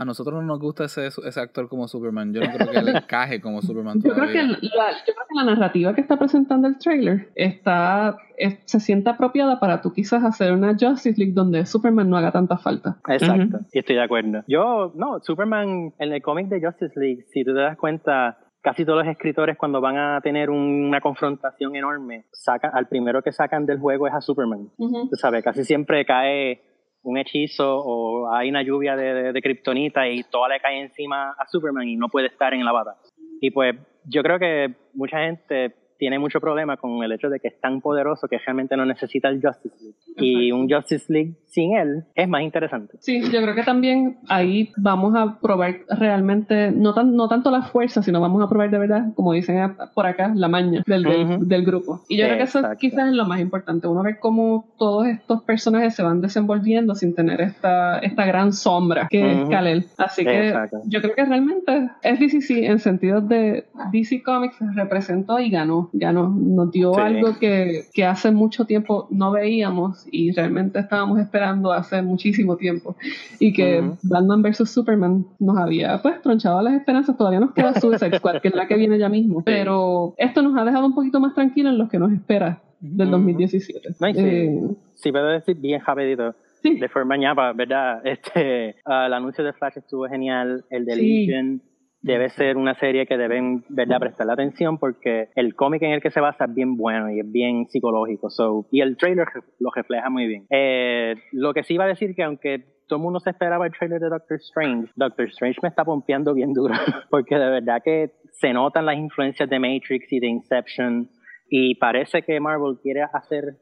a 0.00 0.04
nosotros 0.06 0.34
no 0.36 0.42
nos 0.42 0.58
gusta 0.58 0.84
ese, 0.84 1.06
ese 1.08 1.40
actor 1.40 1.68
como 1.68 1.86
Superman. 1.86 2.32
Yo 2.32 2.40
no 2.40 2.50
creo 2.52 2.70
que 2.70 2.78
él 2.78 2.88
encaje 2.96 3.40
como 3.40 3.60
Superman 3.60 4.00
Yo 4.02 4.14
creo, 4.14 4.26
que 4.28 4.32
todavía. 4.32 4.46
la, 4.46 4.90
yo 5.06 5.12
creo 5.14 5.26
que 5.28 5.34
la 5.34 5.44
narrativa 5.44 5.94
que 5.94 6.00
está 6.00 6.16
presentando 6.18 6.68
el 6.68 6.78
trailer 6.78 7.28
está, 7.34 8.16
es- 8.38 8.58
se 8.64 8.80
siente 8.80 9.10
apropiada 9.10 9.60
para 9.60 9.82
tú 9.82 9.92
quizás 9.92 10.24
hacer 10.24 10.52
una 10.52 10.70
Justice 10.78 11.14
League 11.18 11.34
donde 11.34 11.66
Superman 11.66 12.08
no 12.08 12.16
haga 12.16 12.32
tanta 12.32 12.56
falta. 12.56 12.96
Exacto, 13.08 13.58
y 13.72 13.78
estoy 13.78 13.96
de 13.96 14.02
acuerdo. 14.02 14.42
Yo, 14.48 14.92
no, 14.94 15.20
Superman, 15.20 15.92
en 15.98 16.12
el 16.12 16.22
cómic 16.22 16.48
de 16.48 16.60
Justice 16.66 16.98
League, 16.98 17.26
si 17.32 17.44
tú 17.44 17.52
te 17.54 17.60
das 17.60 17.76
cuenta, 17.76 18.38
casi 18.62 18.84
todos 18.84 19.04
los 19.04 19.08
escritores 19.12 19.56
cuando 19.58 19.80
van 19.80 19.96
a 19.98 20.20
tener 20.22 20.50
una 20.50 21.00
confrontación 21.00 21.76
enorme, 21.76 22.24
sacan, 22.32 22.70
al 22.74 22.88
primero 22.88 23.22
que 23.22 23.32
sacan 23.32 23.66
del 23.66 23.78
juego 23.78 24.06
es 24.06 24.14
a 24.14 24.20
Superman. 24.20 24.68
Tú 24.78 25.16
sabes, 25.16 25.44
casi 25.44 25.64
siempre 25.64 26.04
cae 26.06 26.62
un 27.02 27.18
hechizo 27.18 27.78
o 27.78 28.32
hay 28.32 28.50
una 28.50 28.62
lluvia 28.62 28.96
de, 28.96 29.32
de, 29.32 29.42
kriptonita 29.42 30.08
y 30.08 30.22
toda 30.24 30.48
le 30.48 30.60
cae 30.60 30.80
encima 30.80 31.30
a 31.30 31.46
Superman 31.46 31.88
y 31.88 31.96
no 31.96 32.08
puede 32.08 32.26
estar 32.26 32.52
en 32.52 32.64
la 32.64 32.72
batalla. 32.72 33.00
Y 33.40 33.50
pues 33.50 33.74
yo 34.04 34.22
creo 34.22 34.38
que 34.38 34.74
mucha 34.94 35.18
gente 35.20 35.74
tiene 36.00 36.18
mucho 36.18 36.40
problema 36.40 36.78
con 36.78 37.04
el 37.04 37.12
hecho 37.12 37.28
de 37.28 37.38
que 37.40 37.48
es 37.48 37.60
tan 37.60 37.82
poderoso 37.82 38.26
que 38.26 38.38
realmente 38.38 38.74
no 38.74 38.86
necesita 38.86 39.28
el 39.28 39.40
Justice 39.40 39.76
League. 39.80 39.96
Y 40.16 40.50
un 40.50 40.68
Justice 40.68 41.12
League 41.12 41.34
sin 41.46 41.76
él 41.76 42.04
es 42.14 42.26
más 42.28 42.42
interesante. 42.42 42.96
Sí, 43.00 43.20
yo 43.30 43.42
creo 43.42 43.54
que 43.54 43.62
también 43.62 44.18
ahí 44.28 44.72
vamos 44.78 45.14
a 45.14 45.38
probar 45.40 45.80
realmente, 45.90 46.70
no, 46.70 46.94
tan, 46.94 47.14
no 47.14 47.28
tanto 47.28 47.50
la 47.50 47.62
fuerza, 47.62 48.02
sino 48.02 48.20
vamos 48.20 48.42
a 48.42 48.48
probar 48.48 48.70
de 48.70 48.78
verdad, 48.78 49.12
como 49.14 49.32
dicen 49.34 49.76
por 49.94 50.06
acá, 50.06 50.32
la 50.34 50.48
maña 50.48 50.82
del, 50.86 51.02
del, 51.02 51.22
Ujú. 51.34 51.44
del 51.46 51.64
grupo. 51.64 52.00
Y 52.08 52.16
yo 52.16 52.24
creo 52.24 52.38
que 52.38 52.44
eso 52.44 52.60
Exacto. 52.60 52.78
quizás 52.80 53.08
es 53.08 53.14
lo 53.14 53.26
más 53.26 53.40
importante, 53.40 53.86
uno 53.86 54.02
ver 54.02 54.18
cómo 54.20 54.66
todos 54.78 55.06
estos 55.06 55.42
personajes 55.42 55.94
se 55.94 56.02
van 56.02 56.22
desenvolviendo 56.22 56.94
sin 56.94 57.14
tener 57.14 57.42
esta, 57.42 57.98
esta 57.98 58.24
gran 58.24 58.52
sombra 58.54 59.06
que 59.10 59.32
es 59.32 59.38
Ujú. 59.42 59.50
Kal-El. 59.50 59.84
Así 59.98 60.24
que 60.24 60.48
Exacto. 60.48 60.80
yo 60.86 61.02
creo 61.02 61.14
que 61.14 61.24
realmente 61.26 61.90
es 62.02 62.18
DCC 62.18 62.64
en 62.70 62.78
sentido 62.78 63.20
de 63.20 63.66
DC 63.92 64.22
Comics 64.22 64.56
representó 64.74 65.38
y 65.40 65.50
ganó, 65.50 65.89
ganó, 65.92 66.28
nos 66.28 66.70
dio 66.70 66.94
Sí. 66.94 67.00
algo 67.00 67.38
que, 67.38 67.84
que 67.92 68.04
hace 68.04 68.30
mucho 68.30 68.64
tiempo 68.64 69.06
no 69.10 69.30
veíamos 69.32 70.06
y 70.10 70.32
realmente 70.32 70.78
estábamos 70.78 71.18
esperando 71.20 71.72
hace 71.72 72.02
muchísimo 72.02 72.56
tiempo 72.56 72.96
y 73.38 73.52
que 73.52 73.80
Ujú. 73.80 73.96
Batman 74.02 74.42
vs 74.42 74.70
Superman 74.70 75.26
nos 75.38 75.58
había 75.58 76.00
pues 76.02 76.20
tronchado 76.22 76.60
las 76.62 76.74
esperanzas, 76.74 77.16
todavía 77.16 77.40
nos 77.40 77.52
queda 77.52 77.74
Suicide 77.80 78.18
Squad 78.18 78.40
que 78.40 78.48
es 78.48 78.54
la 78.54 78.66
que 78.66 78.76
viene 78.76 78.98
ya 78.98 79.08
mismo, 79.08 79.42
pero 79.44 80.14
esto 80.18 80.42
nos 80.42 80.56
ha 80.58 80.64
dejado 80.64 80.86
un 80.86 80.94
poquito 80.94 81.20
más 81.20 81.34
tranquilos 81.34 81.72
en 81.72 81.78
lo 81.78 81.88
que 81.88 81.98
nos 81.98 82.12
espera 82.12 82.60
del 82.80 83.08
Ujú. 83.08 83.16
2017. 83.18 83.88
No, 84.00 84.06
sí. 84.08 84.14
Eh, 84.18 84.60
Si 84.94 85.10
puedo 85.12 85.28
decir 85.28 85.56
bien 85.56 85.80
rapidito, 85.86 86.34
sí. 86.62 86.78
de 86.78 86.88
forma 86.88 87.16
ñapa, 87.16 87.52
¿verdad? 87.52 88.00
Este, 88.04 88.76
ah, 88.84 89.06
el 89.06 89.12
anuncio 89.14 89.42
de 89.44 89.52
Flash 89.52 89.78
estuvo 89.78 90.06
genial, 90.08 90.64
el 90.70 90.84
de 90.84 90.94
Sí. 90.94 91.26
Legion 91.26 91.62
debe 92.02 92.30
ser 92.30 92.56
una 92.56 92.74
serie 92.74 93.06
que 93.06 93.16
deben, 93.16 93.64
¿verdad?, 93.68 93.98
prestarle 94.00 94.32
atención 94.32 94.78
porque 94.78 95.28
el 95.34 95.54
cómic 95.54 95.82
en 95.82 95.92
el 95.92 96.00
que 96.00 96.10
se 96.10 96.20
basa 96.20 96.46
es 96.46 96.54
bien 96.54 96.76
bueno 96.76 97.10
y 97.10 97.20
es 97.20 97.30
bien 97.30 97.66
psicológico, 97.66 98.30
so, 98.30 98.66
y 98.70 98.80
el 98.80 98.96
trailer 98.96 99.26
lo 99.58 99.70
refleja 99.74 100.08
muy 100.08 100.26
bien. 100.26 100.46
Eh, 100.50 101.14
lo 101.32 101.52
que 101.52 101.62
sí 101.62 101.74
iba 101.74 101.84
a 101.84 101.88
decir 101.88 102.14
que 102.14 102.22
aunque 102.22 102.64
todo 102.88 102.98
el 102.98 103.02
mundo 103.02 103.20
se 103.20 103.30
esperaba 103.30 103.66
el 103.66 103.72
trailer 103.72 104.00
de 104.00 104.08
Doctor 104.08 104.38
Strange, 104.38 104.90
Doctor 104.96 105.26
Strange 105.26 105.60
me 105.62 105.68
está 105.68 105.84
pompeando 105.84 106.34
bien 106.34 106.52
duro, 106.52 106.74
porque 107.10 107.36
de 107.36 107.50
verdad 107.50 107.82
que 107.84 108.12
se 108.32 108.52
notan 108.52 108.86
las 108.86 108.96
influencias 108.96 109.48
de 109.48 109.58
Matrix 109.58 110.12
y 110.12 110.20
de 110.20 110.26
Inception, 110.26 111.08
y 111.48 111.74
parece 111.74 112.22
que 112.22 112.40
Marvel 112.40 112.78
quiere 112.82 113.02
hacer 113.02 113.56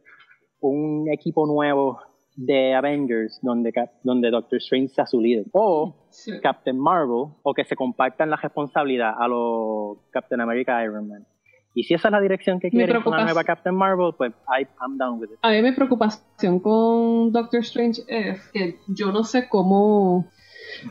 un 0.60 1.08
equipo 1.10 1.46
nuevo 1.46 1.98
de 2.40 2.72
Avengers 2.74 3.40
donde, 3.42 3.72
donde 4.04 4.30
Doctor 4.30 4.58
Strange 4.58 4.88
sea 4.88 5.06
su 5.06 5.20
líder. 5.20 5.46
O 5.52 5.94
Sí. 6.10 6.32
Captain 6.40 6.78
Marvel, 6.78 7.32
o 7.42 7.52
que 7.54 7.64
se 7.64 7.76
compartan 7.76 8.30
la 8.30 8.36
responsabilidad 8.36 9.12
a 9.18 9.28
los 9.28 9.98
Captain 10.10 10.40
America 10.40 10.82
Iron 10.82 11.06
Man. 11.08 11.26
Y 11.74 11.82
si 11.84 11.94
esa 11.94 12.08
es 12.08 12.12
la 12.12 12.20
dirección 12.20 12.58
que 12.60 12.70
quieren 12.70 13.02
con 13.02 13.12
una 13.12 13.24
nueva 13.24 13.44
Captain 13.44 13.74
Marvel, 13.74 14.12
pues 14.16 14.32
I, 14.48 14.66
I'm 14.80 14.96
down 14.98 15.20
with 15.20 15.28
it. 15.32 15.38
A 15.42 15.50
mí 15.50 15.62
mi 15.62 15.72
preocupación 15.72 16.60
con 16.60 17.30
Doctor 17.32 17.60
Strange 17.60 18.02
es 18.08 18.48
que 18.52 18.76
yo 18.88 19.12
no 19.12 19.22
sé 19.24 19.48
cómo... 19.48 20.26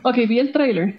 Ok, 0.02 0.16
vi 0.28 0.38
el 0.38 0.52
trailer. 0.52 0.98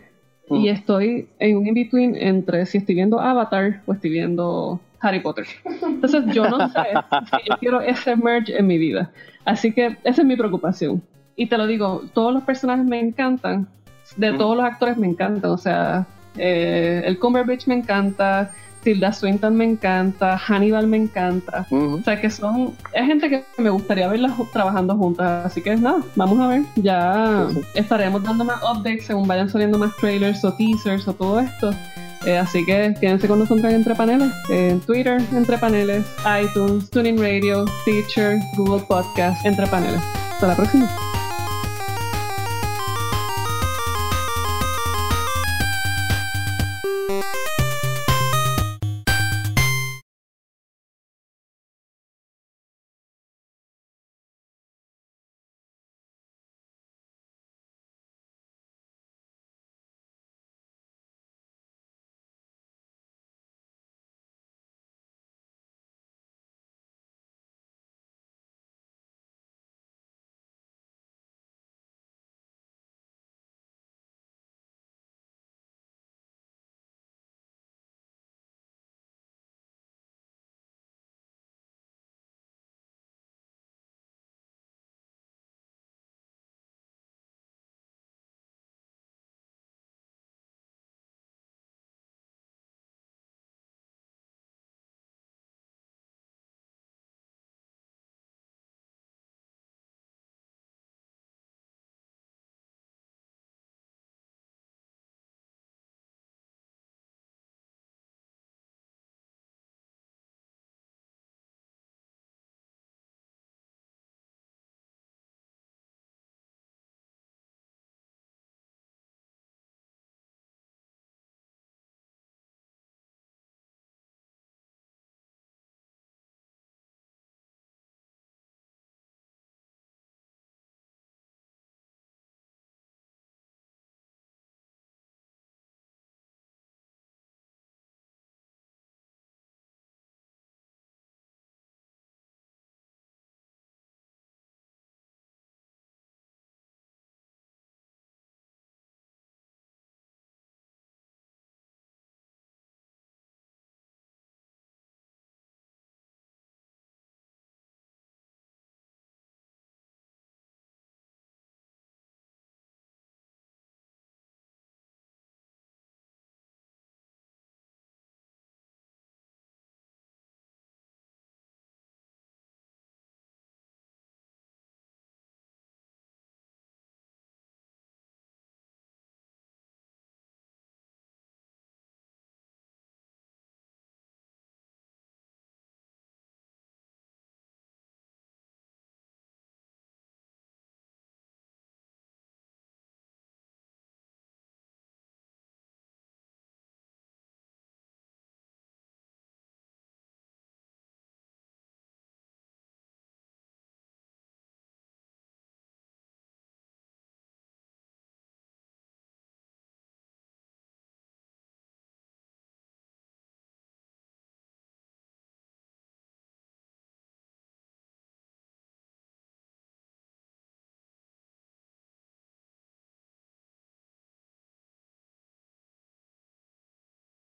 y 0.49 0.67
estoy 0.69 1.29
en 1.39 1.57
un 1.57 1.67
in-between 1.67 2.15
entre 2.15 2.65
si 2.65 2.79
estoy 2.79 2.95
viendo 2.95 3.19
Avatar 3.19 3.81
o 3.85 3.93
estoy 3.93 4.09
viendo 4.09 4.79
Harry 4.99 5.21
Potter. 5.21 5.45
Entonces 5.87 6.25
yo 6.33 6.47
no 6.49 6.67
sé 6.69 6.79
si 7.43 7.49
yo 7.49 7.55
quiero 7.59 7.81
ese 7.81 8.15
merge 8.15 8.57
en 8.59 8.67
mi 8.67 8.77
vida. 8.77 9.11
Así 9.49 9.71
que 9.71 9.97
esa 10.03 10.21
es 10.21 10.27
mi 10.27 10.35
preocupación. 10.35 11.01
Y 11.35 11.47
te 11.47 11.57
lo 11.57 11.65
digo, 11.65 12.03
todos 12.13 12.31
los 12.31 12.43
personajes 12.43 12.85
me 12.85 12.99
encantan, 12.99 13.67
de 14.15 14.33
todos 14.33 14.55
los 14.55 14.63
actores 14.63 14.95
me 14.97 15.07
encantan, 15.07 15.49
o 15.49 15.57
sea, 15.57 16.05
eh, 16.37 17.01
el 17.03 17.17
Cumberbatch 17.17 17.65
me 17.65 17.73
encanta, 17.73 18.51
Tilda 18.83 19.11
Swinton 19.11 19.55
me 19.55 19.65
encanta, 19.65 20.37
Hannibal 20.37 20.85
me 20.85 20.97
encanta. 20.97 21.65
O 21.71 21.99
sea 22.03 22.21
que 22.21 22.29
son, 22.29 22.75
es 22.93 23.07
gente 23.07 23.27
que 23.27 23.43
me 23.57 23.71
gustaría 23.71 24.07
verlas 24.07 24.33
trabajando 24.53 24.95
juntas. 24.95 25.47
Así 25.47 25.61
que 25.61 25.75
nada, 25.75 26.01
vamos 26.15 26.39
a 26.39 26.47
ver. 26.47 26.61
Ya 26.75 27.47
estaremos 27.73 28.23
dando 28.23 28.45
más 28.45 28.61
updates 28.61 29.07
según 29.07 29.27
vayan 29.27 29.49
saliendo 29.49 29.79
más 29.79 29.95
trailers 29.97 30.45
o 30.45 30.53
teasers 30.53 31.07
o 31.07 31.13
todo 31.13 31.39
esto. 31.39 31.71
Eh, 32.25 32.37
así 32.37 32.65
que 32.65 32.93
quédense 32.99 33.27
con 33.27 33.39
nosotros 33.39 33.65
en 33.65 33.75
Entre 33.77 33.95
Paneles, 33.95 34.31
en 34.49 34.79
Twitter, 34.81 35.21
Entre 35.31 35.57
Paneles, 35.57 36.05
iTunes, 36.41 36.89
Tuning 36.89 37.17
Radio, 37.17 37.65
Teacher, 37.85 38.39
Google 38.57 38.83
Podcast, 38.87 39.45
Entre 39.45 39.65
Paneles. 39.67 40.01
Hasta 40.33 40.47
la 40.47 40.55
próxima. 40.55 40.89